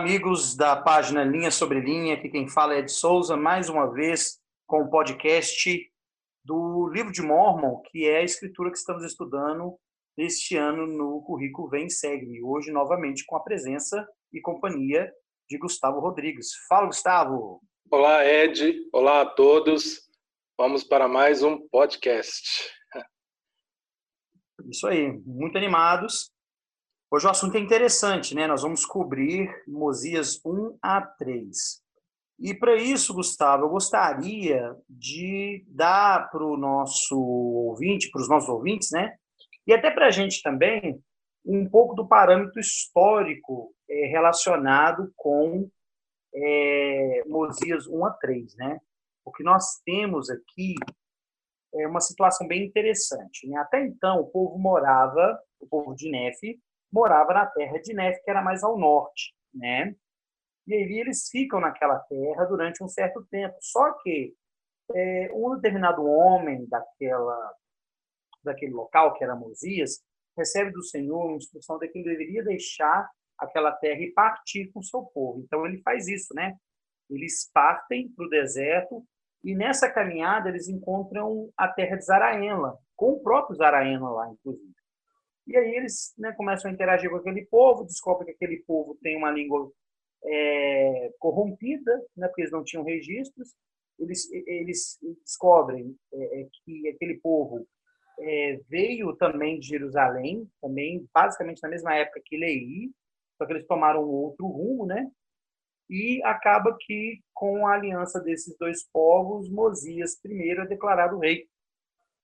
[0.00, 2.14] Amigos da página Linha Sobre Linha.
[2.14, 5.92] Aqui quem fala é Ed Souza, mais uma vez com o podcast
[6.42, 9.78] do Livro de Mormon, que é a escritura que estamos estudando
[10.16, 12.42] este ano no currículo Vem Segue.
[12.42, 15.12] Hoje, novamente, com a presença e companhia
[15.46, 16.48] de Gustavo Rodrigues.
[16.66, 17.60] Fala, Gustavo!
[17.90, 18.88] Olá, Ed.
[18.94, 20.08] Olá a todos.
[20.58, 22.72] Vamos para mais um podcast.
[24.66, 26.32] Isso aí, muito animados.
[27.12, 28.46] Hoje o assunto é interessante, né?
[28.46, 31.82] Nós vamos cobrir Mosias 1 a 3.
[32.38, 38.48] E para isso, Gustavo, eu gostaria de dar para o nosso ouvinte, para os nossos
[38.48, 39.16] ouvintes, né?
[39.66, 41.02] E até para a gente também,
[41.44, 45.68] um pouco do parâmetro histórico é, relacionado com
[46.32, 48.78] é, Mosias 1 a 3, né?
[49.24, 50.76] O que nós temos aqui
[51.74, 53.48] é uma situação bem interessante.
[53.48, 53.58] Né?
[53.58, 56.56] Até então, o povo morava, o povo de Nefe,
[56.92, 59.94] morava na terra de Nefe, que era mais ao norte, né?
[60.66, 63.56] E aí eles ficam naquela terra durante um certo tempo.
[63.60, 64.34] Só que
[64.94, 67.54] é, um determinado homem daquela,
[68.42, 70.02] daquele local, que era Mosias,
[70.36, 74.82] recebe do Senhor uma instrução de que ele deveria deixar aquela terra e partir com
[74.82, 75.40] seu povo.
[75.40, 76.56] Então ele faz isso, né?
[77.08, 79.04] Eles partem para o deserto
[79.42, 84.79] e nessa caminhada eles encontram a terra de Zaraenla, com o próprio Zaraenla lá, inclusive.
[85.50, 89.16] E aí eles né, começam a interagir com aquele povo, descobrem que aquele povo tem
[89.16, 89.68] uma língua
[90.24, 93.52] é, corrompida, né, porque eles não tinham registros.
[93.98, 97.66] Eles, eles descobrem é, é que aquele povo
[98.20, 102.88] é, veio também de Jerusalém, também basicamente na mesma época que Lei,
[103.36, 105.10] só que eles tomaram outro rumo, né?
[105.88, 111.48] E acaba que, com a aliança desses dois povos, Mosias I é declarado rei.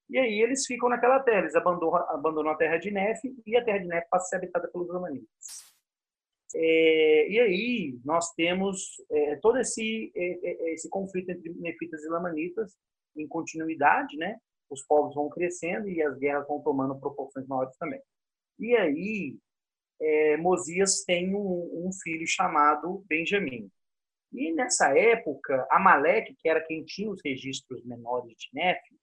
[0.09, 3.65] E aí eles ficam naquela terra, eles abandonam, abandonam a terra de Nefe e a
[3.65, 5.29] terra de Nefe passa a ser habitada pelos Lamanitas.
[6.55, 12.09] É, e aí nós temos é, todo esse, é, é, esse conflito entre Nefitas e
[12.09, 12.73] Lamanitas
[13.17, 14.39] em continuidade, né?
[14.71, 18.01] Os povos vão crescendo e as guerras vão tomando proporções maiores também.
[18.59, 19.37] E aí
[20.01, 23.71] é, Mosias tem um, um filho chamado Benjamim.
[24.33, 28.95] E nessa época, Amaleque, que era quem tinha os registros menores de Nefe,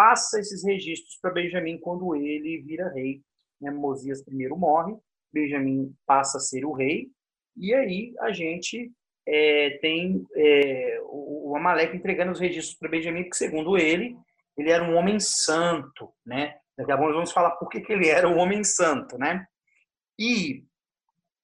[0.00, 3.20] passa esses registros para Benjamim quando ele vira rei.
[3.60, 3.70] Né?
[3.70, 4.96] Mosias primeiro morre,
[5.30, 7.10] Benjamim passa a ser o rei,
[7.54, 8.90] e aí a gente
[9.28, 14.16] é, tem é, o, Amaleque entregando os registros para Benjamim, porque segundo ele,
[14.56, 16.56] ele era um homem santo, né?
[16.78, 19.44] Daqui a pouco nós vamos falar por que, que ele era um homem santo, né?
[20.18, 20.64] E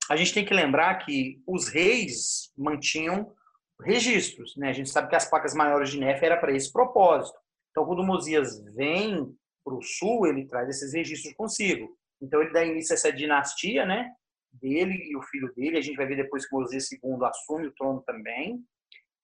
[0.09, 3.31] a gente tem que lembrar que os reis mantinham
[3.83, 4.71] registros, né?
[4.71, 7.39] A gente sabe que as placas maiores de Nefe era para esse propósito.
[7.77, 11.95] Então, quando Mosias vem para o sul, ele traz esses registros consigo.
[12.23, 14.15] Então, ele dá início a essa dinastia, né?
[14.51, 15.77] Dele e o filho dele.
[15.77, 18.65] A gente vai ver depois que Mosias II assume o trono também.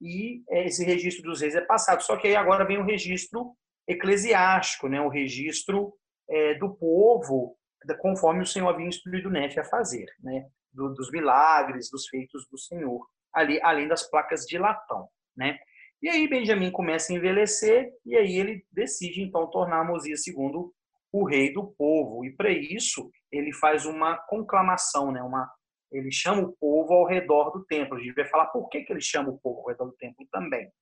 [0.02, 2.02] E é, esse registro dos reis é passado.
[2.02, 3.56] Só que aí agora vem o registro
[3.88, 5.00] eclesiástico, né?
[5.00, 5.94] O registro
[6.28, 7.56] é, do povo,
[8.00, 10.46] conforme o Senhor havia instruído Nefe a fazer, né?
[10.70, 15.58] Do, dos milagres, dos feitos do Senhor, ali, além das placas de latão, né?
[16.02, 20.70] E aí Benjamim começa a envelhecer e aí ele decide então tornar Mosias II
[21.12, 22.24] o rei do povo.
[22.24, 25.22] E para isso ele faz uma conclamação, né?
[25.22, 25.48] Uma
[25.92, 27.96] ele chama o povo ao redor do templo.
[27.96, 30.26] A gente vai falar por que, que ele chama o povo ao redor do templo
[30.32, 30.72] também.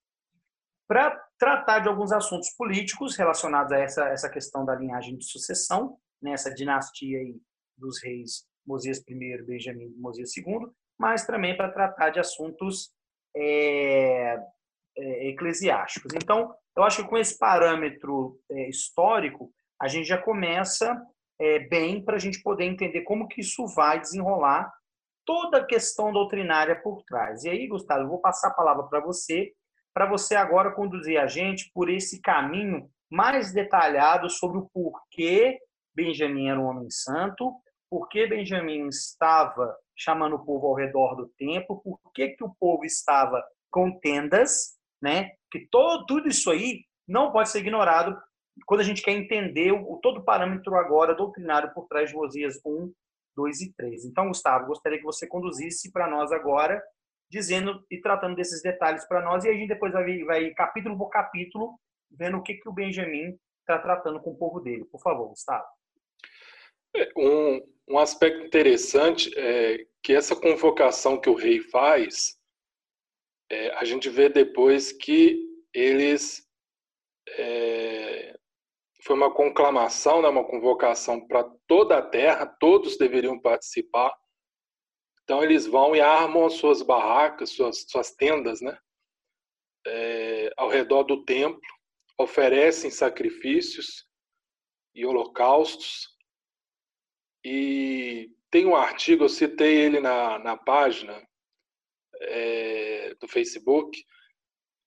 [0.87, 5.99] Para tratar de alguns assuntos políticos relacionados a essa, essa questão da linhagem de sucessão,
[6.23, 6.55] nessa né?
[6.55, 7.37] dinastia aí
[7.77, 12.93] dos reis Mosias I, Benjamim e Mosias II, mas também para tratar de assuntos
[13.37, 14.39] é,
[15.29, 16.13] eclesiásticos.
[16.15, 19.51] Então, eu acho que com esse parâmetro é, histórico,
[19.81, 21.01] a gente já começa
[21.41, 24.71] é, bem para a gente poder entender como que isso vai desenrolar
[25.25, 27.45] toda a questão doutrinária por trás.
[27.45, 29.53] E aí, Gustavo, eu vou passar a palavra para você,
[29.95, 35.59] para você agora conduzir a gente por esse caminho mais detalhado sobre o porquê
[35.95, 37.53] Benjamim era um homem santo,
[37.91, 42.55] por que Benjamim estava chamando o povo ao redor do templo, por que, que o
[42.59, 45.33] povo estava com tendas, né?
[45.51, 48.17] Que todo, tudo isso aí não pode ser ignorado
[48.67, 52.61] quando a gente quer entender o, todo o parâmetro agora doutrinário por trás de Osias
[52.65, 52.93] 1,
[53.37, 54.05] 2 e 3.
[54.05, 56.83] Então, Gustavo, gostaria que você conduzisse para nós agora,
[57.31, 61.09] dizendo e tratando desses detalhes para nós, e a gente depois vai, vai capítulo por
[61.09, 61.79] capítulo,
[62.11, 64.85] vendo o que, que o Benjamin está tratando com o povo dele.
[64.85, 65.65] Por favor, Gustavo.
[66.95, 72.37] É, um, um aspecto interessante é que essa convocação que o rei faz
[73.51, 75.45] é, a gente vê depois que
[75.75, 76.47] eles
[77.29, 78.39] é,
[79.03, 84.15] foi uma conclamação, né, uma convocação para toda a terra, todos deveriam participar.
[85.25, 88.79] Então eles vão e armam as suas barracas, suas, suas tendas, né?
[89.87, 91.61] É, ao redor do templo,
[92.19, 94.07] oferecem sacrifícios
[94.95, 96.09] e holocaustos.
[97.45, 101.27] E tem um artigo, eu citei ele na, na página
[102.21, 104.05] é, do Facebook,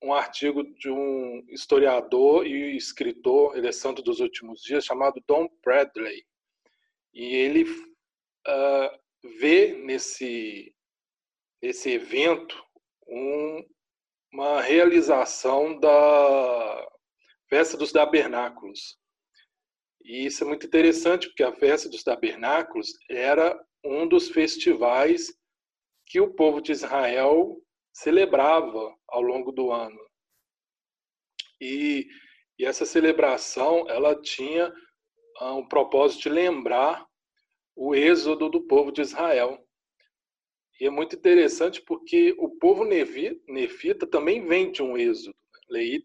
[0.01, 5.47] um artigo de um historiador e escritor, ele é santo dos últimos dias, chamado Don
[5.63, 6.25] Bradley.
[7.13, 8.99] E ele uh,
[9.39, 10.75] vê nesse,
[11.61, 12.61] nesse evento
[13.07, 13.65] um,
[14.31, 16.87] uma realização da
[17.47, 18.97] festa dos tabernáculos.
[20.03, 25.33] E isso é muito interessante, porque a festa dos tabernáculos era um dos festivais
[26.05, 27.61] que o povo de Israel
[27.93, 29.99] celebrava ao longo do ano.
[31.61, 32.07] E,
[32.59, 34.73] e essa celebração ela tinha
[35.39, 37.05] ah, um propósito de lembrar
[37.75, 39.57] o êxodo do povo de Israel.
[40.81, 45.35] E é muito interessante porque o povo nefita também vem de um êxodo.
[45.69, 46.03] Leí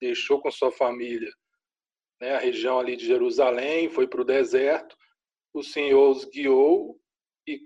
[0.00, 1.30] deixou com sua família
[2.20, 4.94] né, a região ali de Jerusalém, foi para o deserto.
[5.54, 7.00] O Senhor os guiou
[7.46, 7.60] e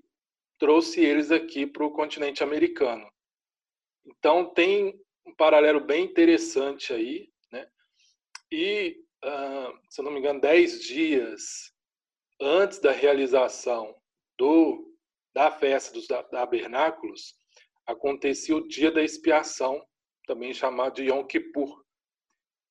[0.59, 3.07] trouxe eles aqui para o continente americano.
[4.07, 7.67] Então tem um paralelo bem interessante aí, né?
[8.51, 11.73] E, uh, se eu não me engano, dez dias
[12.41, 13.95] antes da realização
[14.39, 14.91] do
[15.35, 17.35] da festa dos tabernáculos,
[17.85, 19.85] acontecia o dia da expiação,
[20.27, 21.85] também chamado de Yom Kippur.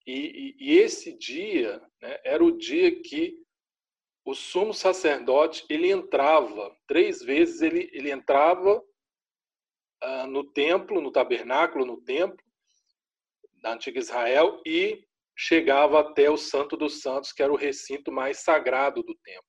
[0.07, 3.38] E, e, e esse dia né, era o dia que
[4.25, 8.81] o sumo sacerdote ele entrava três vezes ele, ele entrava
[10.03, 12.44] uh, no templo, no tabernáculo, no templo
[13.61, 15.05] da antiga Israel e
[15.35, 19.47] chegava até o Santo dos Santos, que era o recinto mais sagrado do templo.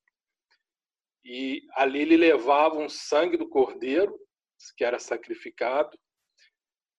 [1.24, 4.18] E ali ele levava um sangue do cordeiro,
[4.76, 5.98] que era sacrificado,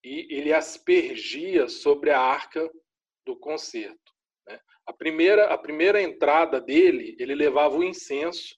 [0.04, 2.70] e ele aspergia sobre a arca
[3.26, 4.14] do concerto.
[4.48, 4.60] Né?
[4.86, 8.56] A primeira a primeira entrada dele, ele levava o incenso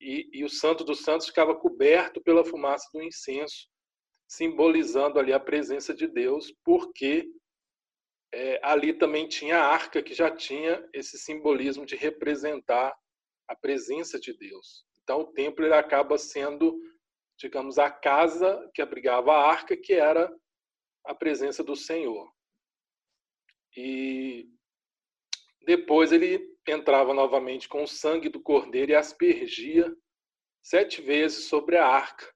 [0.00, 3.68] e, e o Santo dos Santos ficava coberto pela fumaça do incenso,
[4.32, 7.30] simbolizando ali a presença de Deus, porque
[8.32, 12.96] é, ali também tinha a arca que já tinha esse simbolismo de representar
[13.46, 14.86] a presença de Deus.
[15.02, 16.80] Então o templo ele acaba sendo,
[17.38, 20.34] digamos, a casa que abrigava a arca, que era
[21.04, 22.32] a presença do Senhor.
[23.76, 24.48] E
[25.66, 29.94] depois ele entrava novamente com o sangue do cordeiro e aspergia
[30.62, 32.32] sete vezes sobre a arca,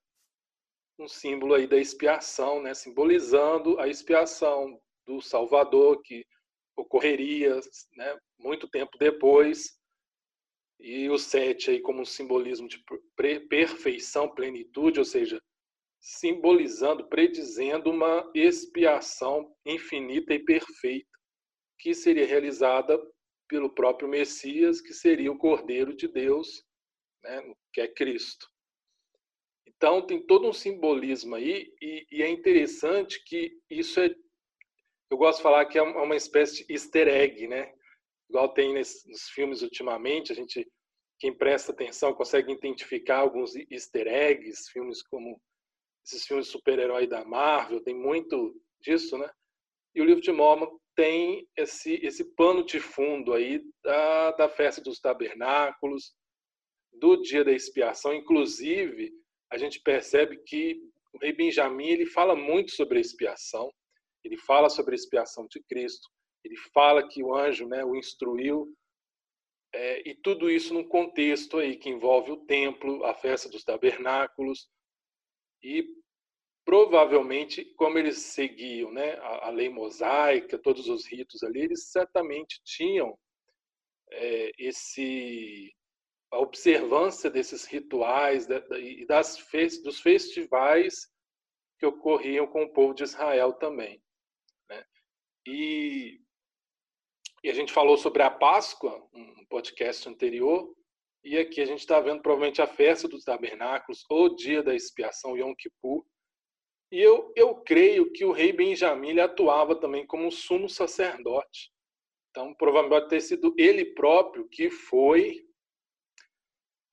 [0.98, 6.24] um símbolo aí da expiação, né, simbolizando a expiação do Salvador que
[6.76, 7.58] ocorreria,
[7.94, 9.78] né, muito tempo depois,
[10.78, 12.82] e o sete aí como um simbolismo de
[13.48, 15.40] perfeição, plenitude, ou seja,
[16.00, 21.08] simbolizando, predizendo uma expiação infinita e perfeita
[21.78, 22.98] que seria realizada
[23.48, 26.64] pelo próprio Messias, que seria o Cordeiro de Deus,
[27.22, 28.46] né, que é Cristo.
[29.76, 34.14] Então tem todo um simbolismo aí e, e, é interessante que isso é,
[35.10, 37.72] eu gosto de falar que é uma espécie de easter egg, né?
[38.28, 40.66] Igual tem nesse, nos filmes ultimamente, a gente
[41.18, 45.40] quem presta atenção consegue identificar alguns easter eggs, filmes como
[46.04, 49.30] esses filmes super-herói da Marvel, tem muito disso, né?
[49.94, 54.80] E o livro de Mormon tem esse esse pano de fundo aí da, da festa
[54.80, 56.14] dos tabernáculos,
[56.94, 59.12] do dia da expiação, inclusive
[59.50, 60.80] a gente percebe que
[61.12, 63.72] o rei Benjamim ele fala muito sobre a expiação,
[64.24, 66.08] ele fala sobre a expiação de Cristo,
[66.44, 68.74] ele fala que o anjo né, o instruiu,
[69.72, 74.68] é, e tudo isso num contexto aí que envolve o templo, a festa dos tabernáculos,
[75.62, 75.86] e
[76.64, 82.60] provavelmente, como eles seguiam né, a, a lei mosaica, todos os ritos ali, eles certamente
[82.64, 83.16] tinham
[84.10, 85.72] é, esse
[86.32, 88.46] a observância desses rituais
[88.78, 89.38] e das
[89.82, 91.08] dos festivais
[91.78, 94.02] que ocorriam com o povo de Israel também.
[94.68, 94.84] Né?
[95.46, 96.20] E,
[97.44, 100.74] e, a gente falou sobre a Páscoa, um podcast anterior,
[101.22, 105.36] e aqui a gente está vendo provavelmente a festa dos tabernáculos, ou dia da expiação,
[105.36, 106.04] Yom Kippur.
[106.92, 111.72] E eu, eu creio que o rei Benjamim atuava também como sumo sacerdote.
[112.30, 115.45] Então, provavelmente ter sido ele próprio que foi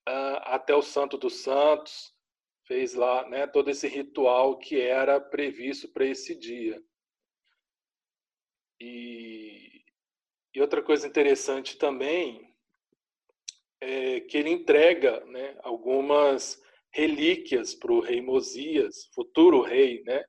[0.06, 2.14] até o Santo dos Santos,
[2.66, 6.82] fez lá né, todo esse ritual que era previsto para esse dia.
[8.80, 9.84] E,
[10.54, 12.54] e, outra coisa interessante também
[13.82, 20.24] é que ele entrega né, algumas relíquias para o rei Mosias, futuro rei, né?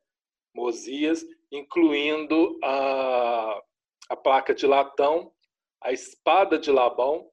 [0.55, 3.63] Mosias, incluindo a,
[4.09, 5.33] a placa de latão,
[5.81, 7.29] a espada de Labão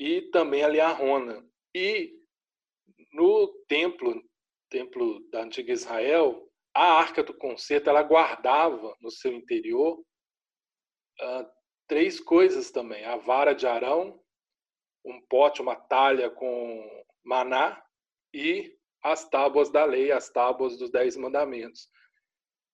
[0.00, 1.46] e também a liarrona.
[1.74, 2.10] E
[3.12, 4.24] no templo,
[4.70, 11.46] templo da antiga Israel, a arca do concerto ela guardava no seu interior uh,
[11.86, 14.18] três coisas também: a vara de Arão,
[15.04, 17.84] um pote, uma talha com maná
[18.32, 21.90] e as tábuas da lei, as tábuas dos Dez Mandamentos.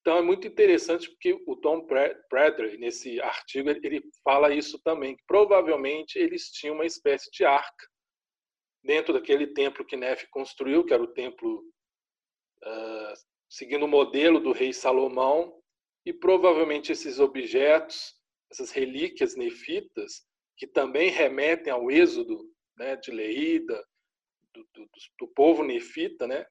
[0.07, 1.85] Então é muito interessante porque o Tom
[2.31, 7.89] Bradley, nesse artigo, ele fala isso também, que provavelmente eles tinham uma espécie de arca
[8.85, 13.15] dentro daquele templo que Nefe construiu, que era o templo uh,
[13.51, 15.61] seguindo o modelo do rei Salomão,
[16.05, 18.15] e provavelmente esses objetos,
[18.49, 20.25] essas relíquias nefitas,
[20.57, 22.49] que também remetem ao êxodo
[22.79, 23.85] né, de Leída,
[24.55, 26.47] do, do, do povo nefita, né,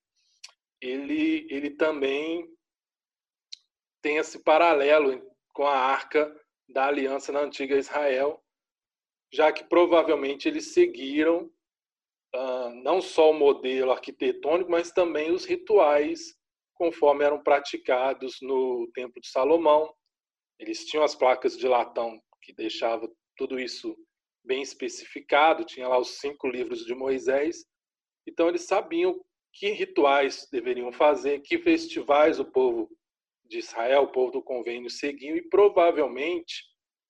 [0.82, 2.54] ele, ele também
[4.06, 5.20] tem esse paralelo
[5.52, 6.32] com a arca
[6.70, 8.40] da aliança na antiga Israel,
[9.34, 11.50] já que provavelmente eles seguiram
[12.36, 16.36] uh, não só o modelo arquitetônico, mas também os rituais
[16.76, 19.92] conforme eram praticados no Templo de Salomão.
[20.60, 23.98] Eles tinham as placas de latão que deixavam tudo isso
[24.46, 27.66] bem especificado, tinha lá os cinco livros de Moisés,
[28.28, 29.20] então eles sabiam
[29.52, 32.88] que rituais deveriam fazer, que festivais o povo
[33.48, 36.64] de Israel, o povo do convênio, seguiam e provavelmente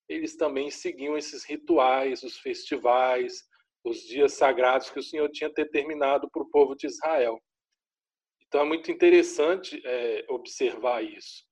[0.08, 3.44] eles também seguiam esses rituais, os festivais,
[3.84, 7.42] os dias sagrados que o Senhor tinha determinado para o povo de Israel.
[8.48, 11.44] Então é muito interessante é, observar isso.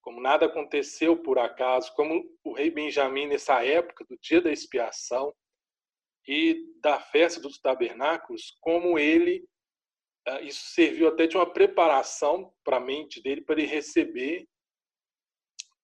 [0.00, 5.34] Como nada aconteceu por acaso, como o rei Benjamim, nessa época do dia da expiação,
[6.28, 9.48] e da festa dos tabernáculos, como ele
[10.42, 14.46] isso serviu até de uma preparação para a mente dele para ele receber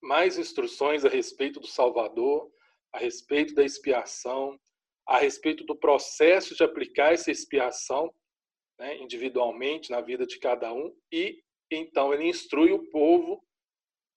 [0.03, 2.51] mais instruções a respeito do Salvador,
[2.93, 4.59] a respeito da expiação,
[5.07, 8.15] a respeito do processo de aplicar essa expiação
[8.79, 13.43] né, individualmente na vida de cada um e então ele instrui o povo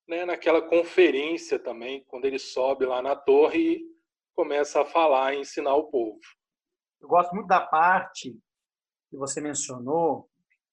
[0.08, 3.86] né, naquela conferência também, quando ele sobe lá na torre e
[4.36, 6.20] começa a falar e ensinar o povo.
[7.02, 8.38] Eu gosto muito da parte
[9.10, 10.30] que você mencionou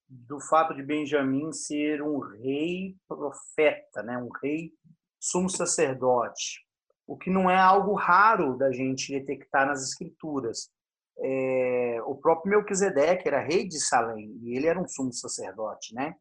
[0.09, 4.19] do fato de Benjamim ser um rei profeta, né?
[4.19, 4.73] um rei
[5.19, 6.65] sumo sacerdote,
[7.07, 10.71] o que não é algo raro da gente detectar nas escrituras.
[11.19, 16.15] É, o próprio Melquisedeque era rei de Salém e ele era um sumo sacerdote, né?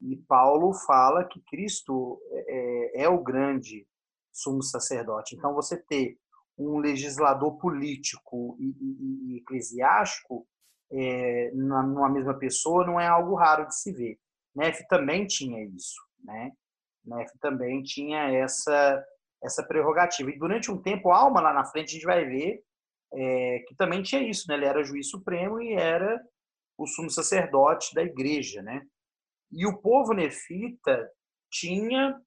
[0.00, 3.86] E Paulo fala que Cristo é, é o grande
[4.32, 5.36] sumo sacerdote.
[5.36, 6.16] Então, você ter
[6.56, 10.46] um legislador político e, e, e eclesiástico
[10.92, 14.18] é, numa mesma pessoa não é algo raro de se ver.
[14.54, 16.52] Nefe também tinha isso, né?
[17.04, 19.04] Nefe também tinha essa
[19.42, 20.30] essa prerrogativa.
[20.30, 22.62] E durante um tempo, Alma lá na frente a gente vai ver
[23.14, 24.54] é, que também tinha isso, né?
[24.54, 26.20] Ele era juiz supremo e era
[26.76, 28.82] o sumo sacerdote da igreja, né?
[29.50, 31.10] E o povo nefita
[31.50, 32.20] tinha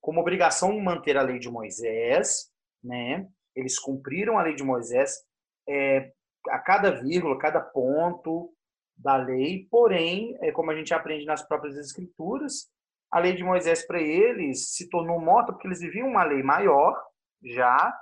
[0.00, 2.50] como obrigação manter a lei de Moisés,
[2.82, 3.26] né?
[3.58, 5.24] eles cumpriram a lei de Moisés
[5.68, 6.12] é,
[6.48, 8.52] a cada vírgula, cada ponto
[8.96, 12.68] da lei, porém, é, como a gente aprende nas próprias escrituras,
[13.10, 17.00] a lei de Moisés para eles se tornou morta porque eles viviam uma lei maior
[17.42, 17.94] já,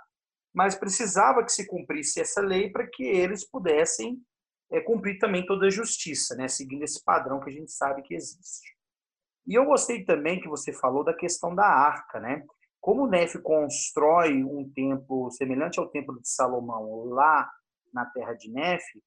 [0.54, 4.20] mas precisava que se cumprisse essa lei para que eles pudessem
[4.70, 8.14] é, cumprir também toda a justiça, né, seguindo esse padrão que a gente sabe que
[8.14, 8.74] existe.
[9.46, 12.44] E eu gostei também que você falou da questão da arca, né?
[12.80, 17.48] Como o Nefe constrói um templo semelhante ao templo de Salomão lá
[17.92, 19.02] na terra de Nefe,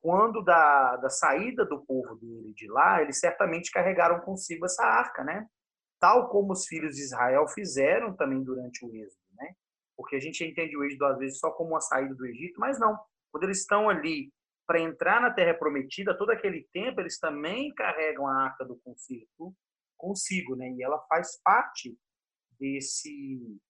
[0.00, 5.22] quando da, da saída do povo dele de lá, eles certamente carregaram consigo essa arca,
[5.22, 5.46] né?
[5.98, 9.54] Tal como os filhos de Israel fizeram também durante o êxodo, né?
[9.94, 12.78] Porque a gente entende o êxodo às vezes só como uma saída do Egito, mas
[12.78, 12.98] não.
[13.30, 14.32] Quando eles estão ali
[14.66, 19.54] para entrar na terra prometida, todo aquele tempo eles também carregam a arca do concerto
[19.98, 20.70] consigo, né?
[20.70, 21.94] E ela faz parte
[22.58, 23.60] desse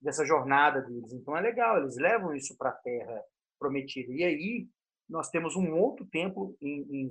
[0.00, 1.12] dessa jornada deles.
[1.12, 3.24] Então é legal, eles levam isso para a terra
[3.64, 4.12] prometida.
[4.12, 4.68] E aí
[5.08, 7.10] nós temos um outro templo em, em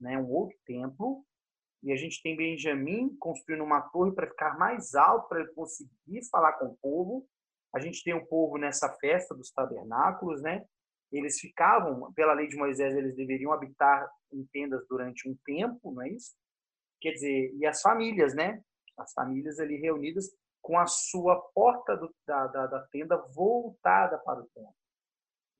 [0.00, 1.24] né, um outro templo,
[1.82, 6.24] e a gente tem Benjamim construindo uma torre para ficar mais alto, para ele conseguir
[6.30, 7.26] falar com o povo.
[7.74, 10.64] A gente tem o povo nessa festa dos tabernáculos, né?
[11.12, 16.02] Eles ficavam, pela lei de Moisés, eles deveriam habitar em tendas durante um tempo, não
[16.02, 16.34] é isso?
[17.00, 18.62] Quer dizer, e as famílias, né?
[18.96, 20.30] as famílias ali reunidas
[20.62, 24.74] com a sua porta do, da, da, da, tenda voltada para o templo.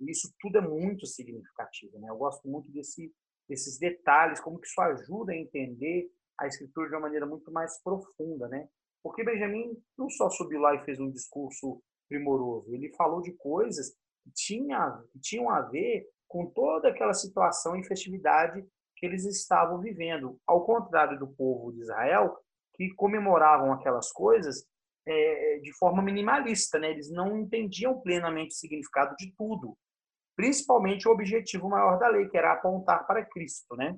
[0.01, 1.99] Isso tudo é muito significativo.
[1.99, 2.09] Né?
[2.11, 3.13] Eu gosto muito desse,
[3.49, 7.81] esses detalhes, como que isso ajuda a entender a escritura de uma maneira muito mais
[7.83, 8.69] profunda, né?
[9.03, 13.91] Porque Benjamin não só subiu lá e fez um discurso primoroso, ele falou de coisas
[14.23, 19.81] que, tinha, que tinham a ver com toda aquela situação e festividade que eles estavam
[19.81, 20.41] vivendo.
[20.47, 22.37] Ao contrário do povo de Israel,
[22.75, 24.67] que comemoravam aquelas coisas
[25.07, 26.91] é, de forma minimalista, né?
[26.91, 29.77] Eles não entendiam plenamente o significado de tudo,
[30.37, 33.97] principalmente o objetivo maior da lei, que era apontar para Cristo, né?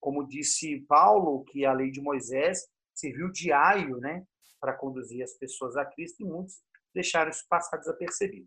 [0.00, 4.24] Como disse Paulo, que a lei de Moisés serviu de aio, né,
[4.60, 6.62] para conduzir as pessoas a Cristo, e muitos
[6.94, 8.46] deixaram isso passar desapercebido.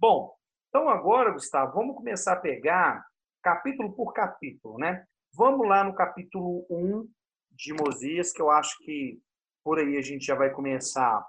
[0.00, 0.32] Bom,
[0.68, 3.04] então agora, Gustavo, vamos começar a pegar
[3.42, 5.04] capítulo por capítulo, né?
[5.34, 7.08] Vamos lá no capítulo 1
[7.50, 9.20] de Mosias, que eu acho que
[9.64, 11.24] por aí a gente já vai começar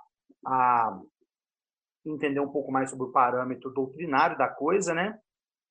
[0.46, 1.00] a
[2.06, 5.20] entender um pouco mais sobre o parâmetro doutrinário da coisa, né?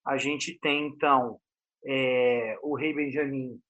[0.07, 1.39] A gente tem, então,
[1.85, 3.61] é, o rei Benjamim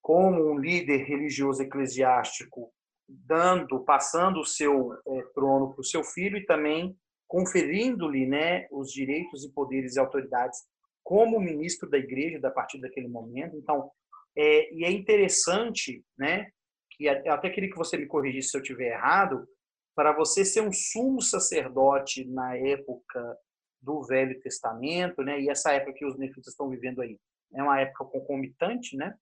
[0.00, 2.72] como um líder religioso eclesiástico,
[3.06, 8.90] dando, passando o seu é, trono para o seu filho e também conferindo-lhe né, os
[8.90, 10.60] direitos e poderes e autoridades
[11.04, 13.54] como ministro da igreja a partir daquele momento.
[13.56, 13.90] Então,
[14.34, 16.48] é, e é interessante, né,
[16.92, 19.46] que até queria que você me corrigisse se eu estiver errado,
[19.94, 23.36] para você ser um sumo sacerdote na época
[23.80, 27.18] do Velho Testamento, né, e essa época que os nefitas estão vivendo aí
[27.54, 29.14] é uma época concomitante, né,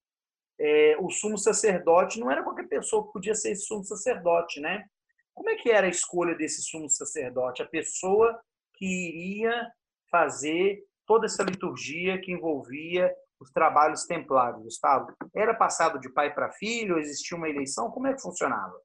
[0.58, 4.86] é, o sumo sacerdote não era qualquer pessoa que podia ser sumo sacerdote, né?
[5.34, 7.62] Como é que era a escolha desse sumo sacerdote?
[7.62, 8.40] A pessoa
[8.74, 9.70] que iria
[10.10, 15.14] fazer toda essa liturgia que envolvia os trabalhos templários, Gustavo?
[15.34, 16.98] Era passado de pai para filho?
[16.98, 17.90] Existia uma eleição?
[17.90, 18.80] Como é que funcionava?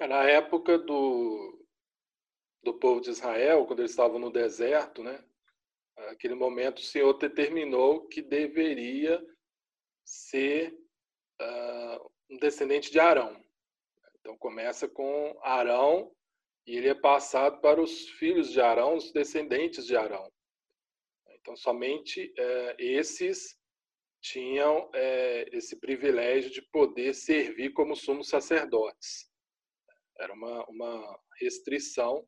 [0.00, 1.63] Na época do,
[2.64, 5.22] do povo de Israel, quando eles estavam no deserto, né?
[5.96, 9.24] Naquele momento, o Senhor determinou que deveria
[10.04, 10.74] ser
[11.40, 13.40] uh, um descendente de Arão.
[14.18, 16.12] Então começa com Arão
[16.66, 20.30] e ele é passado para os filhos de Arão, os descendentes de Arão.
[21.40, 23.56] Então somente uh, esses
[24.20, 29.30] tinham uh, esse privilégio de poder servir como sumos sacerdotes.
[30.18, 32.26] Era uma, uma restrição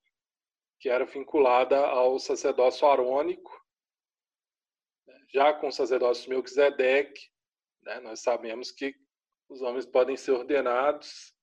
[0.87, 3.61] que era vinculada ao sacerdócio arônico,
[5.35, 7.29] já com o sacerdócio Melquisedeque,
[7.83, 7.99] né?
[7.99, 8.95] Nós sabemos que
[9.49, 11.35] os homens podem ser ordenados,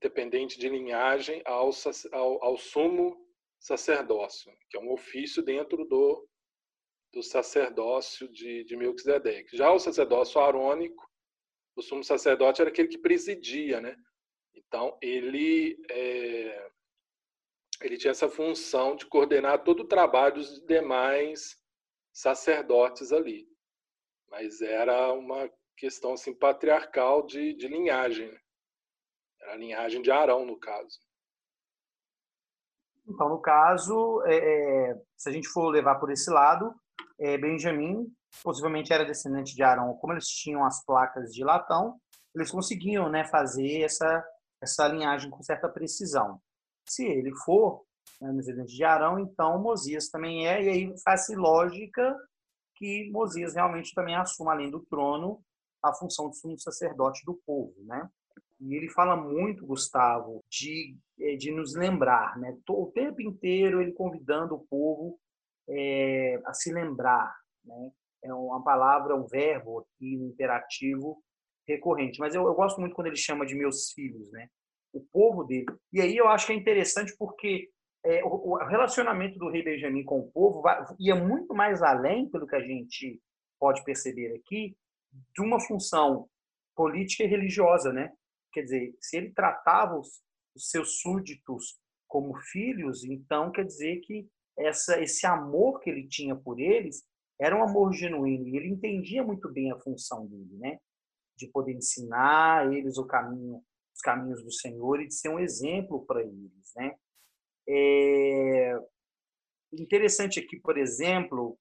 [0.00, 1.70] dependente de linhagem, ao,
[2.12, 3.20] ao, ao sumo
[3.58, 6.28] sacerdócio, que é um ofício dentro do,
[7.12, 9.56] do sacerdócio de, de Melquisedeque.
[9.56, 11.10] Já o sacerdócio arônico,
[11.74, 13.96] o sumo sacerdote era aquele que presidia, né?
[14.54, 16.69] Então, ele, é,
[17.80, 21.58] ele tinha essa função de coordenar todo o trabalho dos demais
[22.12, 23.48] sacerdotes ali.
[24.28, 28.30] Mas era uma questão assim, patriarcal de, de linhagem.
[28.30, 28.38] Né?
[29.40, 30.98] Era a linhagem de Arão, no caso.
[33.08, 36.72] Então, no caso, é, é, se a gente for levar por esse lado,
[37.18, 38.06] é, Benjamim
[38.42, 39.96] possivelmente era descendente de Arão.
[39.96, 41.98] Como eles tinham as placas de latão,
[42.34, 44.24] eles conseguiam né, fazer essa,
[44.62, 46.40] essa linhagem com certa precisão.
[46.90, 47.84] Se ele for
[48.20, 52.16] né, descendente de Arão, então Mosias também é, e aí faz-se lógica
[52.74, 55.40] que Mosias realmente também assuma, além do trono,
[55.80, 58.10] a função de sumo sacerdote do povo, né?
[58.58, 62.58] E ele fala muito, Gustavo, de, eh, de nos lembrar, né?
[62.68, 65.16] O tempo inteiro ele convidando o povo
[65.68, 67.32] é, a se lembrar,
[67.64, 67.92] né?
[68.24, 71.22] É uma palavra, um verbo aqui, um imperativo
[71.68, 72.18] recorrente.
[72.18, 74.48] Mas eu, eu gosto muito quando ele chama de meus filhos, né?
[74.92, 75.66] O povo dele.
[75.92, 77.70] E aí eu acho que é interessante porque
[78.04, 82.28] é, o, o, relacionamento do rei Benjamim com o povo vai, ia muito mais além,
[82.28, 83.20] pelo que a gente
[83.58, 84.76] pode perceber aqui,
[85.34, 86.28] de uma função
[86.74, 88.12] política e religiosa, né?
[88.52, 90.22] Quer dizer, se ele tratava os,
[90.56, 94.26] os seus súditos como filhos, então quer dizer que
[94.58, 97.04] essa, esse amor que ele tinha por eles
[97.38, 100.78] era um amor genuíno e ele entendia muito bem a função dele, né?
[101.36, 103.62] De poder ensinar eles o caminho,
[104.00, 106.94] os caminhos do Senhor e de ser um exemplo para eles, né?
[107.68, 108.78] É
[109.72, 111.56] interessante aqui, por exemplo,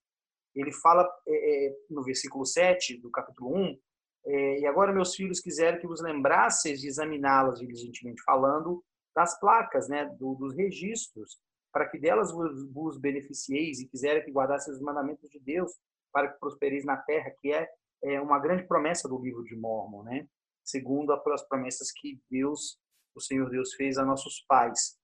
[0.56, 3.80] ele fala é, é, no versículo 7 do capítulo 1,
[4.26, 8.84] é, e agora, meus filhos, quiseram que vos lembrasseis de examiná-las diligentemente falando
[9.16, 11.38] das placas, né, do, dos registros,
[11.72, 15.72] para que delas vos, vos beneficieis e quiserem que guardasseis os mandamentos de Deus
[16.12, 17.70] para que prospereis na terra, que é,
[18.04, 20.28] é uma grande promessa do livro de Mormon, né?
[20.70, 22.80] Segundo as promessas que Deus,
[23.16, 24.98] o Senhor Deus, fez a nossos pais.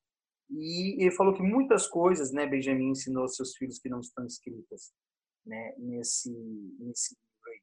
[0.49, 4.25] E ele falou que muitas coisas, né, Benjamin ensinou aos seus filhos que não estão
[4.25, 4.93] escritas
[5.45, 6.32] né, nesse,
[6.80, 7.62] nesse livro aí.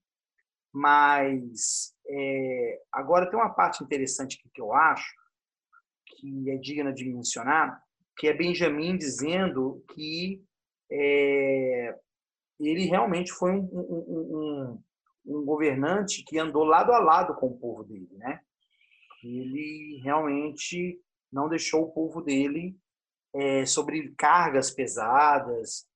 [0.73, 5.15] Mas é, agora tem uma parte interessante que eu acho
[6.07, 7.83] que é digna de mencionar,
[8.19, 10.43] que é Benjamin dizendo que
[10.91, 11.99] é,
[12.61, 14.83] ele realmente foi um, um, um,
[15.25, 18.41] um, governante que andou lado a lado com o povo dele, né?
[19.23, 22.77] Ele realmente não deixou o povo dele
[23.35, 25.87] é, sobre cargas pesadas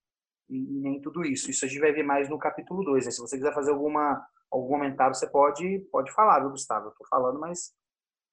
[0.49, 1.51] e nem tudo isso.
[1.51, 3.07] Isso a gente vai ver mais no capítulo 2.
[3.07, 3.11] Né?
[3.11, 6.87] Se você quiser fazer alguma, algum comentário, você pode, pode falar, viu, Gustavo?
[6.87, 7.75] Eu estou falando, mas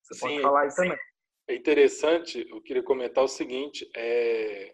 [0.04, 0.98] você Sim, pode falar aí também.
[1.48, 4.74] É interessante, eu queria comentar o seguinte, é...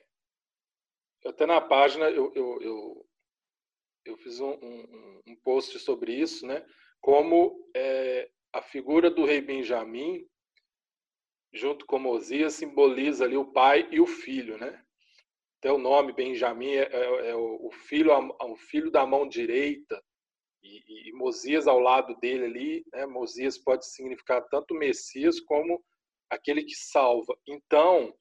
[1.26, 3.09] até na página eu, eu, eu,
[4.06, 6.66] eu fiz um, um, um, post sobre isso, né?
[7.02, 10.26] como é, a figura do rei Benjamim,
[11.54, 14.84] junto com Mosias, simboliza ali o pai e o filho, né?
[15.58, 20.02] Até o nome Benjamim é, é, é o, filho, o filho da mão direita,
[20.62, 23.06] e, e Mosias ao lado dele ali, né?
[23.06, 25.84] Mosias pode significar tanto Messias como
[26.30, 27.36] aquele que salva.
[27.48, 28.14] Então,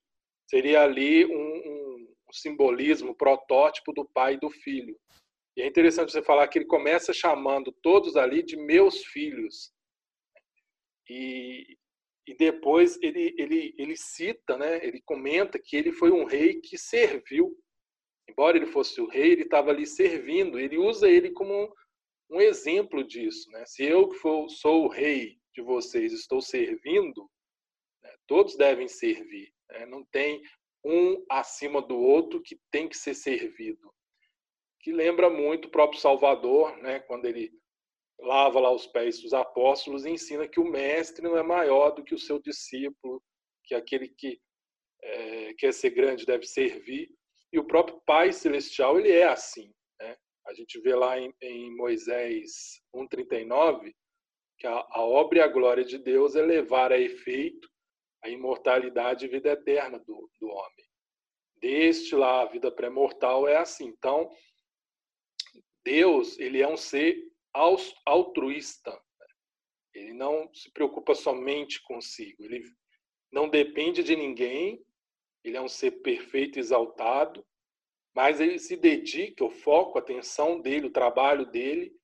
[0.48, 4.98] seria ali um, um, um simbolismo, protótipo do pai e do filho.
[5.58, 9.72] E é interessante você falar que ele começa chamando todos ali de meus filhos.
[11.10, 11.76] E,
[12.28, 16.78] e depois ele, ele, ele cita, né, ele comenta que ele foi um rei que
[16.78, 17.58] serviu.
[18.30, 20.60] Embora ele fosse o rei, ele estava ali servindo.
[20.60, 21.74] Ele usa ele como
[22.30, 23.50] um, exemplo disso.
[23.50, 23.64] Né?
[23.66, 24.16] Se eu que
[24.50, 27.28] sou o rei de vocês estou servindo,
[28.00, 29.52] né, todos devem servir.
[29.70, 29.86] Né?
[29.86, 30.40] Não tem
[30.84, 33.92] um acima do outro que tem que ser servido.
[34.88, 36.98] Que lembra muito o próprio Salvador, né?
[37.00, 37.52] quando ele
[38.18, 42.02] lava lá os pés dos apóstolos e ensina que o mestre não é maior do
[42.02, 43.22] que o seu discípulo,
[43.64, 44.40] que aquele que
[45.02, 47.06] é, quer ser grande deve servir.
[47.52, 49.70] E o próprio Pai Celestial, ele é assim.
[50.00, 50.16] Né?
[50.46, 53.92] A gente vê lá em, em Moisés 1,39
[54.56, 57.68] que a, a obra e a glória de Deus é levar a efeito
[58.24, 60.88] a imortalidade e vida eterna do, do homem.
[61.60, 63.84] Deste lá, a vida pré-mortal é assim.
[63.84, 64.30] Então,
[65.88, 67.16] Deus, ele é um ser
[68.04, 69.00] altruísta.
[69.94, 72.44] Ele não se preocupa somente consigo.
[72.44, 72.62] Ele
[73.32, 74.84] não depende de ninguém.
[75.42, 77.42] Ele é um ser perfeito exaltado.
[78.14, 81.96] Mas ele se dedica, o foco, a atenção dele, o trabalho dele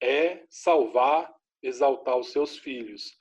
[0.00, 1.30] é salvar,
[1.62, 3.18] exaltar os seus filhos.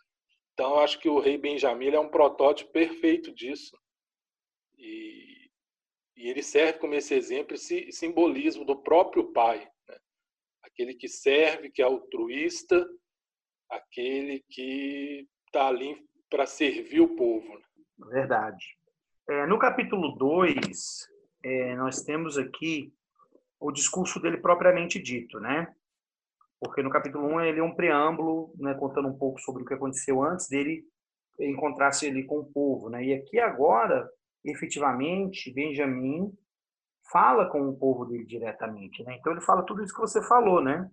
[0.53, 3.77] Então, acho que o rei Benjamim é um protótipo perfeito disso.
[4.77, 5.51] E,
[6.15, 9.69] e ele serve como esse exemplo, esse simbolismo do próprio pai
[10.75, 12.85] aquele que serve, que é altruísta,
[13.71, 15.97] aquele que está ali
[16.29, 17.47] para servir o povo.
[17.57, 17.65] Né?
[18.11, 18.65] Verdade.
[19.29, 21.07] É, no capítulo 2,
[21.43, 22.93] é, nós temos aqui
[23.57, 25.73] o discurso dele propriamente dito, né?
[26.59, 29.65] Porque no capítulo 1 um, ele é um preâmbulo, né, contando um pouco sobre o
[29.65, 30.83] que aconteceu antes dele
[31.39, 33.03] encontrar-se ali com o povo, né?
[33.03, 34.09] E aqui agora,
[34.43, 36.31] efetivamente, Benjamim
[37.11, 39.15] fala com o povo dele diretamente, né?
[39.17, 40.89] Então ele fala tudo isso que você falou, né?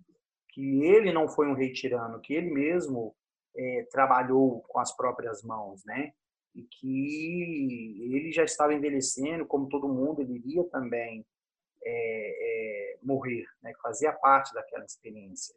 [0.49, 3.15] Que ele não foi um rei tirano, que ele mesmo
[3.55, 6.11] é, trabalhou com as próprias mãos, né?
[6.55, 11.25] E que ele já estava envelhecendo, como todo mundo, ele iria também
[11.83, 13.73] é, é, morrer, né?
[13.81, 15.55] Fazia parte daquela experiência,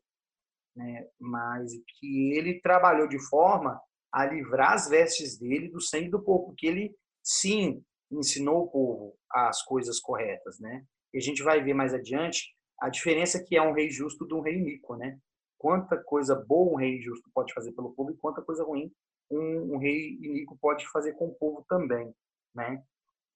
[0.74, 1.06] né?
[1.18, 6.46] Mas que ele trabalhou de forma a livrar as vestes dele do sangue do povo,
[6.46, 10.84] porque ele sim ensinou o povo as coisas corretas, né?
[11.12, 14.34] E a gente vai ver mais adiante a diferença que é um rei justo de
[14.34, 15.18] um rei iníquo, né?
[15.58, 18.92] Quanta coisa boa um rei justo pode fazer pelo povo e quanta coisa ruim
[19.30, 22.14] um, um rei iníquo pode fazer com o povo também,
[22.54, 22.82] né?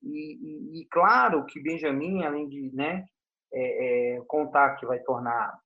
[0.03, 3.05] E, e, e claro que Benjamim, além de né,
[3.53, 5.59] é, é, contar que vai tornar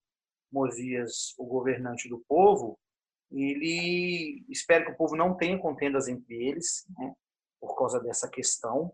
[0.50, 2.78] Mosias o governante do povo,
[3.30, 7.14] ele espera que o povo não tenha contendas entre eles, né,
[7.66, 8.92] por causa dessa questão,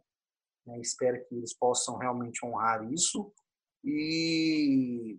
[0.66, 0.78] né?
[0.80, 3.32] Espero que eles possam realmente honrar isso
[3.84, 5.18] e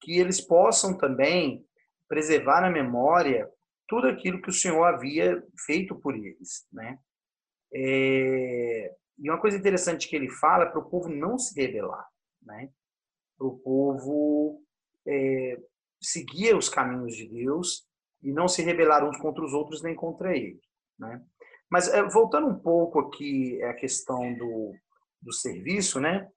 [0.00, 1.66] que eles possam também
[2.08, 3.50] preservar na memória
[3.86, 6.98] tudo aquilo que o Senhor havia feito por eles, né?
[7.72, 8.94] É...
[9.18, 12.08] E uma coisa interessante que ele fala é para o povo não se rebelar,
[12.42, 12.70] né?
[13.36, 14.62] Para o povo
[15.06, 15.58] é,
[16.00, 17.86] seguir os caminhos de Deus
[18.22, 20.60] e não se rebelar uns contra os outros nem contra ele,
[20.98, 21.22] né?
[21.70, 24.74] Mas é, voltando um pouco aqui à questão do,
[25.22, 26.28] do serviço, né?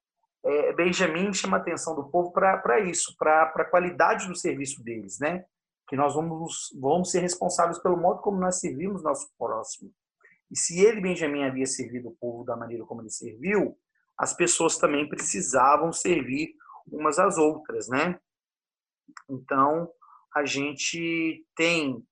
[0.46, 5.18] É, Benjamin chama a atenção do povo para isso, para a qualidade do serviço deles,
[5.20, 5.46] né?
[5.88, 9.92] Que nós vamos, vamos ser responsáveis pelo modo como nós servimos nosso próximo.
[10.52, 13.76] E se ele, Benjamin, havia servido o povo da maneira como ele serviu,
[14.18, 16.54] as pessoas também precisavam servir
[16.88, 18.20] umas às outras, né?
[19.30, 19.90] Então,
[20.36, 22.06] a gente tem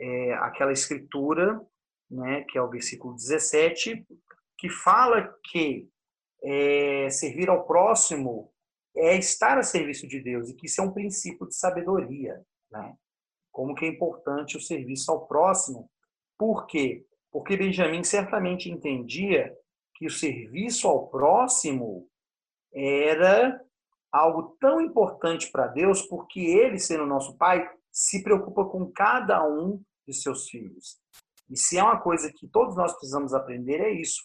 [0.00, 1.60] é, aquela escritura,
[2.10, 4.06] né, que é o versículo 17,
[4.58, 5.88] que fala que
[6.42, 8.52] é, servir ao próximo
[8.96, 12.40] é estar a serviço de Deus e que isso é um princípio de sabedoria,
[12.70, 12.94] né?
[13.52, 15.90] Como que é importante o serviço ao próximo.
[16.38, 17.04] Por quê?
[17.30, 19.54] Porque Benjamin certamente entendia
[19.94, 22.08] que o serviço ao próximo
[22.72, 23.60] era
[24.12, 29.82] algo tão importante para Deus, porque ele, sendo nosso pai, se preocupa com cada um
[30.06, 30.98] de seus filhos.
[31.48, 34.22] E se é uma coisa que todos nós precisamos aprender, é isso.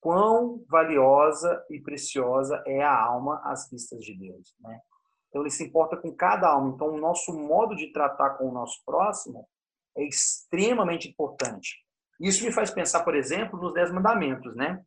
[0.00, 4.54] Quão valiosa e preciosa é a alma às vistas de Deus.
[4.60, 4.80] Né?
[5.28, 6.72] Então, ele se importa com cada alma.
[6.74, 9.48] Então, o nosso modo de tratar com o nosso próximo
[9.96, 11.76] é extremamente importante.
[12.20, 14.82] Isso me faz pensar, por exemplo, nos Dez Mandamentos, né?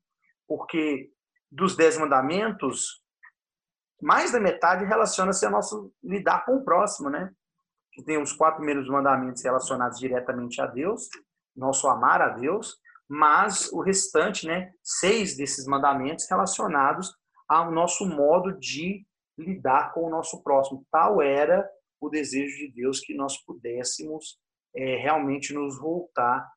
[0.48, 1.12] Porque
[1.52, 3.02] dos Dez Mandamentos,
[4.02, 7.32] mais da metade relaciona-se ao nosso lidar com o próximo, né?
[8.06, 11.08] Tem os quatro primeiros mandamentos relacionados diretamente a Deus,
[11.56, 12.76] nosso amar a Deus,
[13.08, 17.14] mas o restante, né, seis desses mandamentos relacionados
[17.48, 19.06] ao nosso modo de
[19.38, 20.86] lidar com o nosso próximo.
[20.92, 21.68] Tal era
[22.02, 24.40] o desejo de Deus que nós pudéssemos
[24.76, 26.48] é, realmente nos voltar